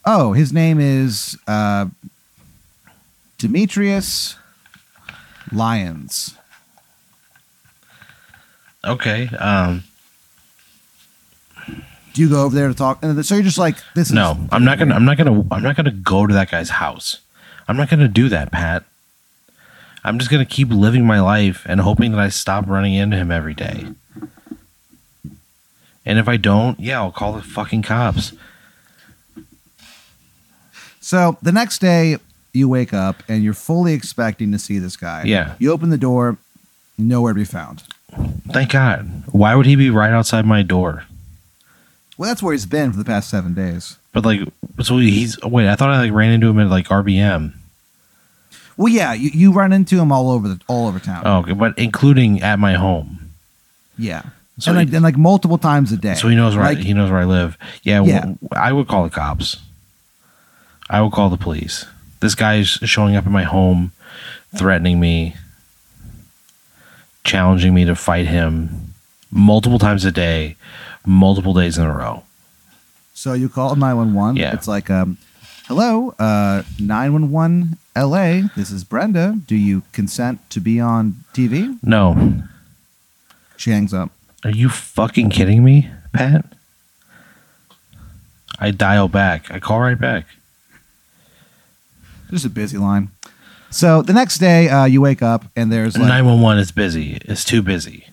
Oh, 0.05 0.31
his 0.33 0.51
name 0.53 0.79
is 0.79 1.37
uh, 1.47 1.87
Demetrius 3.37 4.35
Lyons. 5.51 6.37
Okay. 8.85 9.27
Um 9.37 9.83
Do 12.13 12.21
you 12.21 12.29
go 12.29 12.43
over 12.43 12.55
there 12.55 12.67
to 12.67 12.73
talk? 12.73 13.03
And 13.03 13.25
so 13.25 13.35
you're 13.35 13.43
just 13.43 13.57
like, 13.57 13.77
this 13.95 14.07
is 14.07 14.13
no, 14.13 14.37
I'm 14.51 14.65
not 14.65 14.79
gonna. 14.79 14.95
I'm 14.95 15.05
not 15.05 15.17
gonna. 15.17 15.45
I'm 15.51 15.63
not 15.63 15.75
gonna 15.75 15.91
go 15.91 16.27
to 16.27 16.33
that 16.33 16.51
guy's 16.51 16.69
house. 16.69 17.19
I'm 17.67 17.77
not 17.77 17.89
gonna 17.89 18.07
do 18.07 18.27
that, 18.29 18.51
Pat. 18.51 18.83
I'm 20.03 20.19
just 20.19 20.31
gonna 20.31 20.45
keep 20.45 20.69
living 20.69 21.05
my 21.05 21.21
life 21.21 21.65
and 21.69 21.79
hoping 21.79 22.11
that 22.11 22.19
I 22.19 22.29
stop 22.29 22.67
running 22.67 22.93
into 22.93 23.17
him 23.17 23.31
every 23.31 23.53
day. 23.53 23.85
And 26.05 26.17
if 26.17 26.27
I 26.27 26.37
don't, 26.37 26.79
yeah, 26.79 26.99
I'll 26.99 27.11
call 27.11 27.33
the 27.33 27.41
fucking 27.41 27.83
cops. 27.83 28.33
So 30.99 31.37
the 31.41 31.51
next 31.51 31.79
day, 31.79 32.17
you 32.53 32.67
wake 32.67 32.93
up 32.93 33.23
and 33.27 33.43
you're 33.43 33.53
fully 33.53 33.93
expecting 33.93 34.51
to 34.51 34.59
see 34.59 34.79
this 34.79 34.97
guy. 34.97 35.23
Yeah. 35.23 35.55
You 35.59 35.71
open 35.71 35.89
the 35.89 35.97
door, 35.97 36.37
nowhere 36.97 37.33
to 37.33 37.39
be 37.39 37.45
found. 37.45 37.83
Thank 38.49 38.71
God. 38.71 39.23
Why 39.31 39.55
would 39.55 39.65
he 39.65 39.75
be 39.75 39.89
right 39.89 40.11
outside 40.11 40.45
my 40.45 40.61
door? 40.61 41.05
Well, 42.17 42.29
that's 42.29 42.43
where 42.43 42.53
he's 42.53 42.65
been 42.65 42.91
for 42.91 42.97
the 42.97 43.05
past 43.05 43.29
seven 43.29 43.53
days. 43.53 43.97
But 44.13 44.25
like, 44.25 44.41
so 44.83 44.97
he's 44.97 45.39
wait. 45.41 45.67
I 45.67 45.75
thought 45.75 45.89
I 45.89 45.99
like 46.01 46.11
ran 46.11 46.31
into 46.31 46.49
him 46.49 46.59
at 46.59 46.67
like 46.67 46.87
RBM. 46.87 47.53
Well, 48.77 48.87
yeah, 48.91 49.13
you, 49.13 49.29
you 49.33 49.51
run 49.53 49.73
into 49.73 49.99
him 49.99 50.11
all 50.11 50.31
over 50.31 50.47
the 50.47 50.59
all 50.67 50.87
over 50.87 50.99
town. 50.99 51.23
Oh, 51.25 51.39
okay, 51.39 51.53
but 51.53 51.77
including 51.77 52.41
at 52.41 52.57
my 52.59 52.73
home. 52.73 53.31
Yeah, 53.97 54.23
So 54.59 54.71
and, 54.71 54.77
like, 54.79 54.89
he- 54.89 54.95
and 54.95 55.03
like 55.03 55.17
multiple 55.17 55.57
times 55.57 55.91
a 55.91 55.97
day. 55.97 56.15
So 56.15 56.27
he 56.27 56.35
knows 56.35 56.55
where 56.55 56.65
I, 56.65 56.73
he 56.75 56.93
knows 56.93 57.11
where 57.11 57.19
I 57.19 57.25
live. 57.25 57.57
Yeah, 57.83 58.03
Yeah. 58.03 58.19
w- 58.21 58.37
I 58.55 58.73
would 58.73 58.87
call 58.87 59.03
the 59.03 59.09
cops. 59.09 59.57
I 60.89 61.01
would 61.01 61.11
call 61.11 61.29
the 61.29 61.37
police. 61.37 61.85
This 62.19 62.33
guy's 62.35 62.67
showing 62.67 63.15
up 63.15 63.25
at 63.25 63.31
my 63.31 63.43
home, 63.43 63.91
threatening 64.55 64.99
me, 64.99 65.35
challenging 67.23 67.73
me 67.73 67.85
to 67.85 67.95
fight 67.95 68.27
him 68.27 68.93
multiple 69.31 69.79
times 69.79 70.03
a 70.05 70.11
day, 70.11 70.55
multiple 71.05 71.53
days 71.53 71.77
in 71.77 71.85
a 71.85 71.95
row. 71.95 72.23
So 73.13 73.33
you 73.33 73.49
call 73.49 73.75
nine 73.75 73.97
one 73.97 74.13
one. 74.13 74.35
Yeah. 74.35 74.53
it's 74.53 74.67
like, 74.67 74.89
um, 74.89 75.17
hello, 75.67 76.15
uh, 76.19 76.63
nine 76.79 77.13
one 77.13 77.31
one 77.31 77.77
L.A. 77.95 78.43
This 78.55 78.71
is 78.71 78.83
Brenda. 78.83 79.37
Do 79.45 79.55
you 79.55 79.83
consent 79.91 80.39
to 80.51 80.59
be 80.59 80.79
on 80.79 81.23
TV? 81.33 81.77
No, 81.83 82.43
She 83.57 83.71
hangs 83.71 83.93
up. 83.93 84.09
are 84.43 84.49
you 84.51 84.69
fucking 84.69 85.29
kidding 85.29 85.63
me, 85.63 85.89
Pat? 86.13 86.45
I 88.59 88.71
dial 88.71 89.07
back. 89.07 89.51
I 89.51 89.59
call 89.59 89.79
right 89.81 89.99
back. 89.99 90.25
Just 92.29 92.45
a 92.45 92.49
busy 92.49 92.77
line. 92.77 93.09
So 93.71 94.01
the 94.01 94.13
next 94.13 94.37
day, 94.37 94.69
uh, 94.69 94.85
you 94.85 95.01
wake 95.01 95.21
up 95.21 95.45
and 95.55 95.71
there's 95.71 95.97
like, 95.97 96.07
Nine 96.07 96.25
one 96.25 96.41
one 96.41 96.57
is 96.59 96.71
busy. 96.71 97.17
It's 97.25 97.43
too 97.43 97.61
busy. 97.61 98.07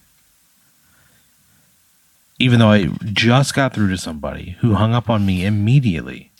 Even 2.38 2.59
though 2.61 2.70
I 2.70 2.87
just 3.05 3.55
got 3.55 3.74
through 3.74 3.90
to 3.90 3.98
somebody 3.98 4.57
who 4.61 4.74
hung 4.74 4.94
up 4.94 5.11
on 5.11 5.27
me 5.27 5.44
immediately. 5.44 6.31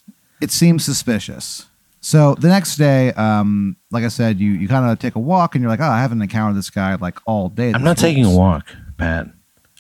it 0.41 0.51
seems 0.51 0.85
suspicious. 0.85 1.67
So 2.01 2.37
the 2.37 2.49
next 2.49 2.77
day, 2.77 3.13
um, 3.15 3.77
like 3.91 4.05
I 4.05 4.09
said, 4.09 4.39
you 4.39 4.53
you 4.53 4.69
kind 4.69 4.89
of 4.91 4.99
take 5.01 5.17
a 5.17 5.19
walk 5.19 5.55
and 5.55 5.63
you're 5.63 5.71
like, 5.71 5.81
oh, 5.81 5.85
I 5.91 6.01
haven't 6.01 6.23
encountered 6.23 6.57
this 6.57 6.71
guy 6.71 6.95
like 6.95 7.19
all 7.27 7.49
day. 7.49 7.73
I'm 7.73 7.83
not 7.83 7.99
taking 7.99 8.25
a 8.25 8.31
walk, 8.31 8.69
Pat. 8.97 9.29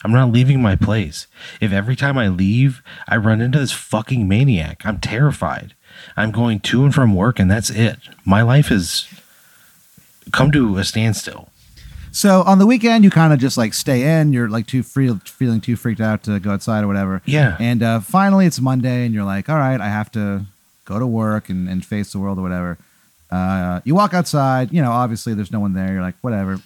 I'm 0.04 0.12
not 0.12 0.30
leaving 0.30 0.60
my 0.62 0.76
place. 0.76 1.26
If 1.60 1.72
every 1.72 1.96
time 1.96 2.18
I 2.18 2.28
leave, 2.28 2.82
I 3.08 3.16
run 3.16 3.40
into 3.40 3.58
this 3.58 3.72
fucking 3.72 4.28
maniac, 4.28 4.82
I'm 4.84 4.98
terrified. 5.00 5.74
I'm 6.16 6.30
going 6.30 6.60
to 6.60 6.84
and 6.84 6.94
from 6.94 7.14
work, 7.14 7.38
and 7.38 7.50
that's 7.50 7.70
it. 7.70 7.98
My 8.24 8.42
life 8.42 8.68
has 8.68 9.08
come 10.32 10.52
to 10.52 10.76
a 10.78 10.84
standstill. 10.84 11.48
So 12.10 12.42
on 12.42 12.58
the 12.58 12.66
weekend, 12.66 13.04
you 13.04 13.10
kind 13.10 13.32
of 13.32 13.38
just 13.38 13.56
like 13.56 13.74
stay 13.74 14.20
in. 14.20 14.32
You're 14.32 14.48
like 14.48 14.66
too 14.66 14.82
free, 14.82 15.14
feeling 15.24 15.60
too 15.60 15.76
freaked 15.76 16.00
out 16.00 16.22
to 16.24 16.40
go 16.40 16.50
outside 16.50 16.84
or 16.84 16.86
whatever. 16.86 17.22
Yeah. 17.24 17.56
And 17.60 17.82
uh, 17.82 18.00
finally, 18.00 18.46
it's 18.46 18.60
Monday, 18.60 19.04
and 19.04 19.14
you're 19.14 19.24
like, 19.24 19.48
all 19.48 19.56
right, 19.56 19.80
I 19.80 19.88
have 19.88 20.10
to 20.12 20.46
go 20.84 20.98
to 20.98 21.06
work 21.06 21.48
and, 21.48 21.68
and 21.68 21.84
face 21.84 22.12
the 22.12 22.18
world 22.18 22.38
or 22.38 22.42
whatever. 22.42 22.78
Uh, 23.30 23.80
you 23.84 23.94
walk 23.94 24.14
outside. 24.14 24.72
You 24.72 24.82
know, 24.82 24.90
obviously, 24.90 25.34
there's 25.34 25.52
no 25.52 25.60
one 25.60 25.74
there. 25.74 25.92
You're 25.92 26.02
like, 26.02 26.16
whatever. 26.20 26.58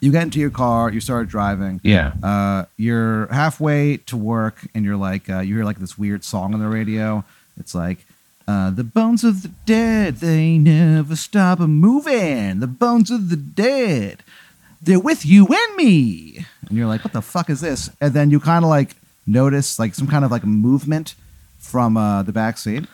You 0.00 0.12
get 0.12 0.22
into 0.22 0.38
your 0.38 0.50
car. 0.50 0.90
You 0.90 1.00
start 1.00 1.28
driving. 1.28 1.80
Yeah. 1.82 2.12
Uh, 2.22 2.64
you're 2.76 3.26
halfway 3.28 3.96
to 3.96 4.16
work, 4.16 4.66
and 4.74 4.84
you're 4.84 4.96
like, 4.96 5.28
uh, 5.30 5.40
you 5.40 5.54
hear 5.54 5.64
like 5.64 5.78
this 5.78 5.96
weird 5.96 6.24
song 6.24 6.54
on 6.54 6.60
the 6.60 6.68
radio. 6.68 7.24
It's 7.58 7.74
like, 7.74 8.06
uh, 8.46 8.70
the 8.70 8.84
bones 8.84 9.24
of 9.24 9.42
the 9.42 9.48
dead, 9.66 10.16
they 10.16 10.56
never 10.56 11.14
stop 11.14 11.60
a 11.60 11.66
moving. 11.66 12.60
The 12.60 12.66
bones 12.66 13.10
of 13.10 13.28
the 13.28 13.36
dead, 13.36 14.22
they're 14.82 14.98
with 15.00 15.24
you 15.26 15.46
and 15.46 15.76
me. 15.76 16.44
And 16.68 16.76
you're 16.78 16.86
like, 16.86 17.04
what 17.04 17.12
the 17.12 17.22
fuck 17.22 17.50
is 17.50 17.60
this? 17.60 17.90
And 18.00 18.12
then 18.14 18.30
you 18.30 18.40
kind 18.40 18.64
of 18.64 18.68
like 18.70 18.96
notice 19.26 19.78
like 19.78 19.94
some 19.94 20.06
kind 20.06 20.24
of 20.24 20.30
like 20.30 20.44
movement 20.44 21.14
from 21.58 21.96
uh, 21.96 22.22
the 22.22 22.32
back 22.32 22.56
seat, 22.58 22.86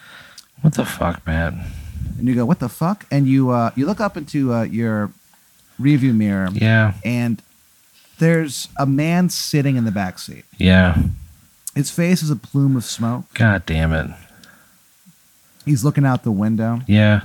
What 0.62 0.74
the 0.74 0.84
fuck, 0.84 1.26
man? 1.26 1.64
and 2.18 2.26
you 2.28 2.34
go, 2.34 2.44
what 2.44 2.58
the 2.60 2.68
fuck? 2.68 3.06
And 3.10 3.26
you 3.26 3.50
uh, 3.50 3.70
you 3.76 3.86
look 3.86 4.00
up 4.00 4.16
into 4.16 4.52
uh, 4.52 4.62
your 4.62 5.10
rearview 5.80 6.14
mirror, 6.14 6.48
Yeah. 6.52 6.94
and 7.04 7.42
there's 8.18 8.68
a 8.78 8.86
man 8.86 9.28
sitting 9.28 9.76
in 9.76 9.84
the 9.84 9.90
back 9.90 10.18
seat. 10.18 10.44
Yeah. 10.58 11.02
His 11.74 11.90
face 11.90 12.22
is 12.22 12.30
a 12.30 12.36
plume 12.36 12.76
of 12.76 12.84
smoke. 12.84 13.24
God 13.34 13.66
damn 13.66 13.92
it. 13.92 14.10
He's 15.64 15.84
looking 15.84 16.04
out 16.06 16.22
the 16.22 16.30
window. 16.30 16.80
Yeah. 16.86 17.22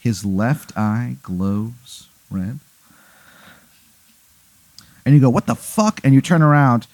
His 0.00 0.24
left 0.24 0.76
eye 0.76 1.16
glows 1.22 2.08
red. 2.30 2.58
And 5.04 5.14
you 5.14 5.20
go, 5.20 5.30
What 5.30 5.46
the 5.46 5.54
fuck? 5.54 6.00
And 6.04 6.14
you 6.14 6.20
turn 6.20 6.42
around 6.42 6.86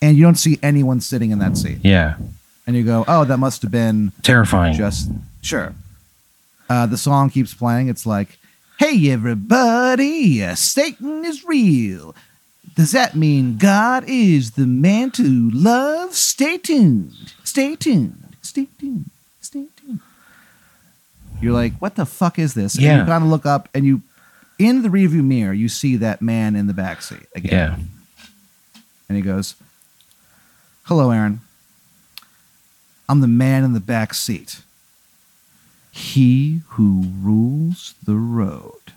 and 0.00 0.16
you 0.16 0.22
don't 0.22 0.36
see 0.36 0.58
anyone 0.62 1.00
sitting 1.00 1.30
in 1.30 1.38
that 1.40 1.56
seat. 1.56 1.78
Yeah. 1.82 2.16
And 2.66 2.76
you 2.76 2.84
go, 2.84 3.04
Oh, 3.08 3.24
that 3.24 3.38
must 3.38 3.62
have 3.62 3.70
been 3.70 4.12
Terrifying. 4.22 4.74
just 4.74 5.10
sure. 5.42 5.74
Uh, 6.70 6.86
the 6.86 6.98
song 6.98 7.30
keeps 7.30 7.54
playing. 7.54 7.88
It's 7.88 8.06
like, 8.06 8.38
Hey, 8.78 9.10
everybody, 9.10 10.42
uh, 10.42 10.54
Satan 10.54 11.24
is 11.24 11.44
real. 11.44 12.14
Does 12.76 12.92
that 12.92 13.16
mean 13.16 13.56
God 13.58 14.04
is 14.06 14.52
the 14.52 14.66
man 14.66 15.10
to 15.12 15.50
love? 15.50 16.14
Stay 16.14 16.58
tuned. 16.58 17.32
Stay 17.42 17.74
tuned. 17.74 18.36
Stay 18.42 18.68
tuned. 18.78 19.10
Stay 19.40 19.66
tuned. 19.76 19.98
You're 21.40 21.52
like, 21.52 21.72
what 21.78 21.96
the 21.96 22.06
fuck 22.06 22.38
is 22.38 22.54
this? 22.54 22.74
And 22.74 22.84
Yeah. 22.84 23.00
you 23.00 23.04
kind 23.06 23.24
of 23.24 23.30
look 23.30 23.46
up 23.46 23.68
and 23.74 23.84
you, 23.84 24.02
in 24.58 24.82
the 24.82 24.88
rearview 24.88 25.24
mirror, 25.24 25.52
you 25.52 25.68
see 25.68 25.96
that 25.96 26.20
man 26.20 26.56
in 26.56 26.66
the 26.66 26.74
back 26.74 27.02
seat 27.02 27.26
again. 27.34 27.52
yeah. 27.52 27.76
And 29.08 29.16
he 29.16 29.22
goes, 29.22 29.54
Hello, 30.84 31.10
Aaron. 31.10 31.40
I'm 33.08 33.20
the 33.20 33.26
man 33.26 33.64
in 33.64 33.72
the 33.72 33.80
back 33.80 34.12
seat. 34.12 34.60
He 35.90 36.60
who 36.70 37.04
rules 37.20 37.94
the 38.04 38.16
road. 38.16 38.92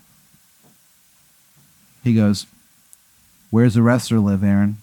He 2.04 2.14
goes, 2.14 2.46
Where's 3.50 3.74
the 3.74 3.82
wrestler 3.82 4.18
live, 4.18 4.44
Aaron? 4.44 4.78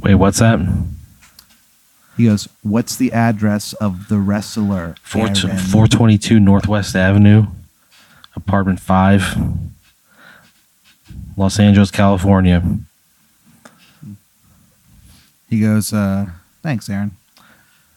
Wait, 0.00 0.14
what's 0.14 0.38
that? 0.40 0.60
He 2.16 2.26
goes, 2.26 2.48
What's 2.62 2.96
the 2.96 3.12
address 3.12 3.72
of 3.74 4.08
the 4.08 4.18
wrestler? 4.18 4.94
Four 5.02 5.28
Aaron?" 5.28 5.36
422 5.36 6.38
Northwest 6.38 6.94
Avenue, 6.94 7.46
apartment 8.36 8.80
5, 8.80 9.38
Los 11.36 11.58
Angeles, 11.58 11.90
California. 11.90 12.62
He 15.48 15.60
goes, 15.60 15.92
uh, 15.92 16.26
Thanks, 16.62 16.88
Aaron. 16.88 17.16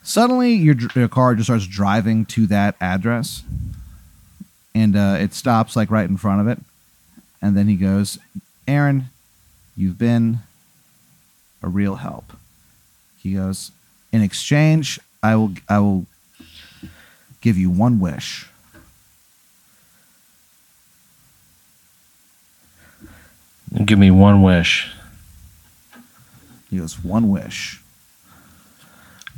Suddenly, 0.04 0.54
your, 0.54 0.76
your 0.96 1.08
car 1.08 1.36
just 1.36 1.48
starts 1.48 1.68
driving 1.68 2.26
to 2.26 2.46
that 2.48 2.76
address, 2.82 3.44
and 4.76 4.96
uh, 4.96 5.18
it 5.20 5.34
stops 5.34 5.76
like 5.76 5.92
right 5.92 6.10
in 6.10 6.18
front 6.18 6.42
of 6.42 6.48
it. 6.48 6.60
And 7.42 7.56
then 7.56 7.68
he 7.68 7.76
goes, 7.76 8.18
Aaron, 8.68 9.10
you've 9.76 9.98
been 9.98 10.40
a 11.62 11.68
real 11.68 11.96
help. 11.96 12.34
He 13.18 13.34
goes, 13.34 13.72
In 14.12 14.22
exchange, 14.22 15.00
I 15.22 15.36
will, 15.36 15.54
I 15.70 15.80
will 15.80 16.06
give 17.42 17.58
you 17.58 17.70
one 17.70 18.00
wish. 18.00 18.48
Give 23.74 23.98
me 23.98 24.12
one 24.12 24.44
wish. 24.44 24.92
He 26.70 26.78
goes, 26.78 27.04
One 27.04 27.30
wish. 27.30 27.82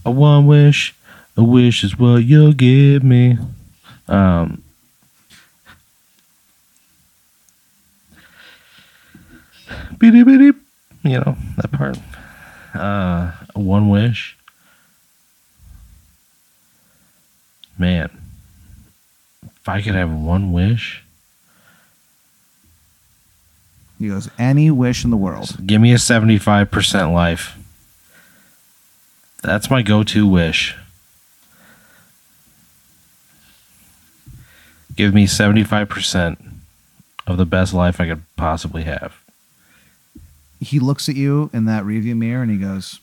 A 0.04 0.12
one 0.12 0.45
wish. 0.45 0.93
A 1.38 1.43
wish 1.43 1.84
is 1.84 1.98
what 1.98 2.17
you'll 2.17 2.54
give 2.54 3.04
me. 3.04 3.38
Um, 4.08 4.63
beep, 9.98 10.13
beep. 10.26 10.56
You 11.04 11.19
know, 11.19 11.38
that 11.58 11.71
part. 11.71 11.98
Uh, 12.74 13.32
a 13.56 13.60
one 13.60 13.89
wish. 13.89 14.38
Man, 17.78 18.10
if 19.45 19.69
I 19.69 19.82
could 19.82 19.95
have 19.95 20.12
one 20.12 20.52
wish, 20.52 21.05
He 24.00 24.10
goes, 24.10 24.30
Any 24.38 24.72
wish 24.72 25.04
in 25.04 25.12
the 25.12 25.18
world. 25.18 25.66
give 25.66 25.82
me 25.82 25.92
a 25.94 25.98
75% 25.98 27.14
life. 27.14 27.58
That's 29.42 29.70
my 29.70 29.82
go 29.82 30.04
to 30.04 30.28
wish. 30.28 30.76
Give 34.96 35.14
me 35.14 35.28
75% 35.28 36.38
of 37.28 37.38
the 37.38 37.46
best 37.46 37.74
life 37.74 38.00
I 38.00 38.08
could 38.08 38.24
possibly 38.38 38.84
have. 38.84 39.16
He 40.60 40.80
looks 40.80 41.10
at 41.10 41.16
you 41.16 41.50
in 41.54 41.66
that 41.66 41.86
review 41.86 42.16
mirror 42.16 42.42
and 42.42 42.52
he 42.52 42.58
goes, 42.58 43.00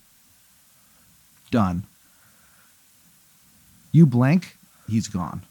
Done. 1.50 1.84
You 3.92 4.06
blank, 4.06 4.56
he's 4.88 5.06
gone. 5.06 5.42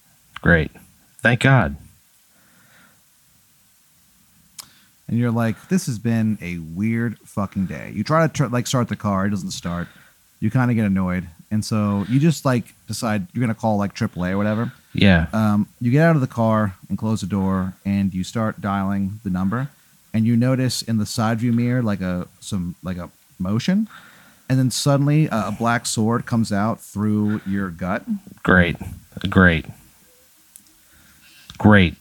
Great. 0.41 0.71
Thank 1.19 1.41
God. 1.41 1.75
And 5.11 5.19
you're 5.19 5.29
like, 5.29 5.67
"This 5.67 5.85
has 5.85 5.99
been 5.99 6.39
a 6.41 6.57
weird 6.57 7.19
fucking 7.19 7.67
day." 7.67 7.91
You 7.93 8.03
try 8.03 8.25
to 8.25 8.33
tr- 8.33 8.47
like 8.47 8.65
start 8.65 8.87
the 8.87 8.95
car, 8.95 9.27
it 9.27 9.29
doesn't 9.29 9.51
start. 9.51 9.87
You 10.39 10.49
kind 10.49 10.71
of 10.71 10.75
get 10.75 10.85
annoyed, 10.85 11.27
and 11.51 11.63
so 11.63 12.05
you 12.09 12.19
just 12.19 12.45
like 12.45 12.73
decide 12.87 13.27
you're 13.33 13.41
gonna 13.41 13.53
call 13.53 13.77
like 13.77 13.93
AAA 13.93 14.31
or 14.31 14.37
whatever. 14.37 14.71
Yeah. 14.93 15.27
Um, 15.33 15.67
you 15.79 15.91
get 15.91 16.03
out 16.03 16.15
of 16.15 16.21
the 16.21 16.27
car 16.27 16.75
and 16.89 16.97
close 16.97 17.21
the 17.21 17.27
door, 17.27 17.73
and 17.85 18.13
you 18.13 18.23
start 18.23 18.59
dialing 18.61 19.19
the 19.23 19.29
number, 19.29 19.69
and 20.13 20.25
you 20.25 20.35
notice 20.35 20.81
in 20.81 20.97
the 20.97 21.05
side 21.05 21.39
view 21.39 21.53
mirror 21.53 21.83
like 21.83 22.01
a 22.01 22.27
some 22.39 22.75
like 22.81 22.97
a 22.97 23.09
motion, 23.37 23.87
and 24.49 24.57
then 24.57 24.71
suddenly 24.71 25.27
a, 25.27 25.49
a 25.49 25.55
black 25.57 25.85
sword 25.85 26.25
comes 26.25 26.51
out 26.51 26.79
through 26.79 27.41
your 27.45 27.69
gut. 27.69 28.03
Great. 28.43 28.77
Great. 29.29 29.65
Great. 31.57 31.95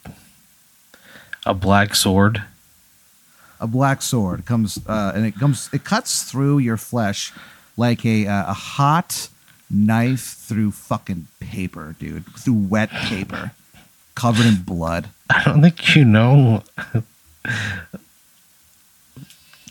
A 1.44 1.54
black 1.54 1.94
sword. 1.94 2.44
A 3.60 3.66
black 3.66 4.02
sword 4.02 4.44
comes 4.46 4.78
uh, 4.86 5.12
and 5.14 5.24
it 5.26 5.34
comes 5.36 5.68
it 5.72 5.84
cuts 5.84 6.22
through 6.24 6.58
your 6.58 6.76
flesh 6.76 7.32
like 7.76 8.04
a 8.04 8.26
uh, 8.26 8.50
a 8.50 8.54
hot 8.54 9.28
knife 9.70 10.34
through 10.38 10.72
fucking 10.72 11.28
paper, 11.38 11.94
dude, 11.98 12.26
through 12.36 12.54
wet 12.54 12.90
paper, 12.90 13.52
covered 14.14 14.46
in 14.46 14.56
blood. 14.62 15.08
I 15.30 15.44
don't 15.44 15.62
think 15.62 15.94
you 15.94 16.04
know. 16.04 16.62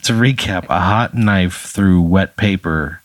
to 0.03 0.13
recap, 0.13 0.65
a 0.69 0.79
hot 0.79 1.13
knife 1.13 1.65
through 1.65 2.01
wet 2.01 2.35
paper 2.37 3.01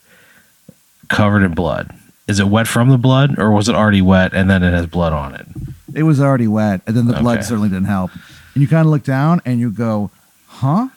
covered 1.09 1.43
in 1.43 1.55
blood. 1.55 1.91
Is 2.27 2.41
it 2.41 2.47
wet 2.47 2.67
from 2.67 2.89
the 2.89 2.97
blood 2.99 3.39
or 3.39 3.51
was 3.51 3.69
it 3.69 3.75
already 3.75 4.01
wet 4.01 4.33
and 4.33 4.49
then 4.49 4.63
it 4.63 4.73
has 4.73 4.87
blood 4.87 5.13
on 5.13 5.35
it? 5.35 5.47
It 5.95 6.05
was 6.05 6.21
already 6.21 6.49
wet, 6.49 6.81
and 6.87 6.97
then 6.97 7.07
the 7.07 7.13
blood 7.15 7.39
Okay. 7.39 7.47
certainly 7.47 7.69
didn't 7.69 7.85
help. 7.85 8.11
And 8.55 8.63
you 8.63 8.67
kind 8.69 8.85
of 8.87 8.91
look 8.91 9.05
down 9.05 9.41
and 9.45 9.61
you 9.61 9.71
go, 9.71 10.11
"Huh?" 10.55 10.89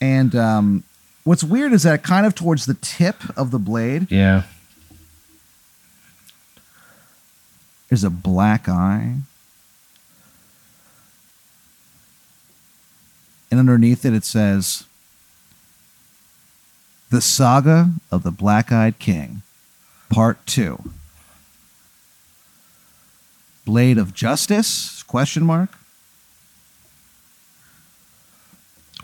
And 0.00 0.34
um, 0.34 0.84
what's 1.24 1.42
weird 1.42 1.72
is 1.72 1.84
that 1.84 2.02
kind 2.02 2.26
of 2.26 2.34
towards 2.34 2.66
the 2.66 2.74
tip 2.74 3.16
of 3.36 3.50
the 3.50 3.58
blade 3.58 4.10
Yeah. 4.10 4.42
There's 7.88 8.04
a 8.04 8.10
black 8.10 8.68
eye. 8.68 9.18
And 13.50 13.60
underneath 13.60 14.04
it, 14.04 14.12
it 14.12 14.24
says, 14.24 14.84
The 17.10 17.20
Saga 17.20 17.92
of 18.10 18.24
the 18.24 18.32
Black 18.32 18.72
Eyed 18.72 18.98
King, 18.98 19.42
Part 20.10 20.44
2. 20.46 20.90
Blade 23.64 23.96
of 23.96 24.12
Justice? 24.12 25.04
Question 25.04 25.44
mark. 25.44 25.70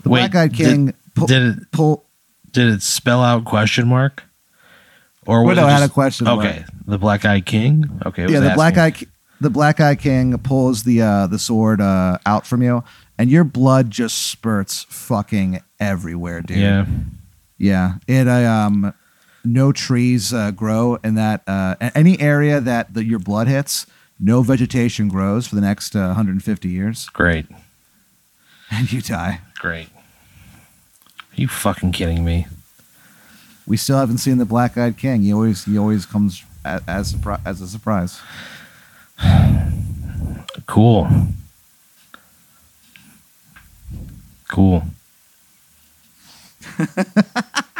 Wait, 0.11 0.19
Black 0.31 0.35
Eyed 0.35 0.51
did- 0.53 0.65
King 0.65 0.93
Did 1.27 1.43
it 1.43 1.71
pull. 1.71 2.05
did 2.51 2.67
it 2.73 2.81
spell 2.81 3.23
out 3.23 3.45
question 3.45 3.87
mark? 3.87 4.23
Or 5.27 5.43
was 5.45 5.55
no, 5.57 5.63
it 5.63 5.67
it 5.67 5.71
had 5.71 5.77
a 5.77 5.85
just- 5.85 5.93
question 5.93 6.25
mark. 6.25 6.39
Okay, 6.39 6.65
the 6.87 6.97
black 6.97 7.25
eyed 7.25 7.45
king. 7.45 8.01
Okay, 8.05 8.23
yeah, 8.27 8.39
the 8.39 8.53
black 8.55 8.75
asking. 8.77 9.07
eye, 9.07 9.11
the 9.39 9.49
black 9.51 9.79
eye 9.79 9.95
king 9.95 10.37
pulls 10.39 10.83
the 10.83 11.01
uh, 11.01 11.27
the 11.27 11.37
sword 11.39 11.79
uh, 11.79 12.17
out 12.25 12.45
from 12.47 12.61
you, 12.63 12.83
and 13.17 13.29
your 13.29 13.43
blood 13.43 13.91
just 13.91 14.29
spurts 14.29 14.83
fucking 14.89 15.61
everywhere, 15.79 16.41
dude. 16.41 16.57
Yeah, 16.57 16.85
yeah. 17.57 17.93
It 18.07 18.27
uh, 18.27 18.49
um, 18.51 18.93
no 19.45 19.71
trees 19.71 20.33
uh, 20.33 20.51
grow 20.51 20.95
in 21.03 21.15
that 21.15 21.43
uh, 21.47 21.75
any 21.93 22.19
area 22.19 22.59
that 22.59 22.93
the, 22.95 23.03
your 23.05 23.19
blood 23.19 23.47
hits. 23.47 23.85
No 24.19 24.41
vegetation 24.43 25.07
grows 25.07 25.47
for 25.47 25.55
the 25.55 25.61
next 25.61 25.95
uh, 25.95 25.99
150 26.13 26.67
years, 26.69 27.09
great, 27.09 27.45
and 28.71 28.91
you 28.91 29.01
die. 29.01 29.41
great. 29.59 29.89
Are 31.31 31.41
you 31.41 31.47
fucking 31.47 31.91
kidding 31.91 32.23
me? 32.25 32.47
We 33.65 33.77
still 33.77 33.97
haven't 33.97 34.17
seen 34.17 34.37
the 34.37 34.45
black 34.45 34.77
eyed 34.77 34.97
king. 34.97 35.21
He 35.21 35.33
always 35.33 35.65
he 35.65 35.77
always 35.77 36.05
comes 36.05 36.43
as 36.65 36.81
as, 36.87 37.13
surpri- 37.13 37.41
as 37.45 37.61
a 37.61 37.67
surprise. 37.67 38.19
Cool. 40.67 41.07
Cool. 44.49 44.83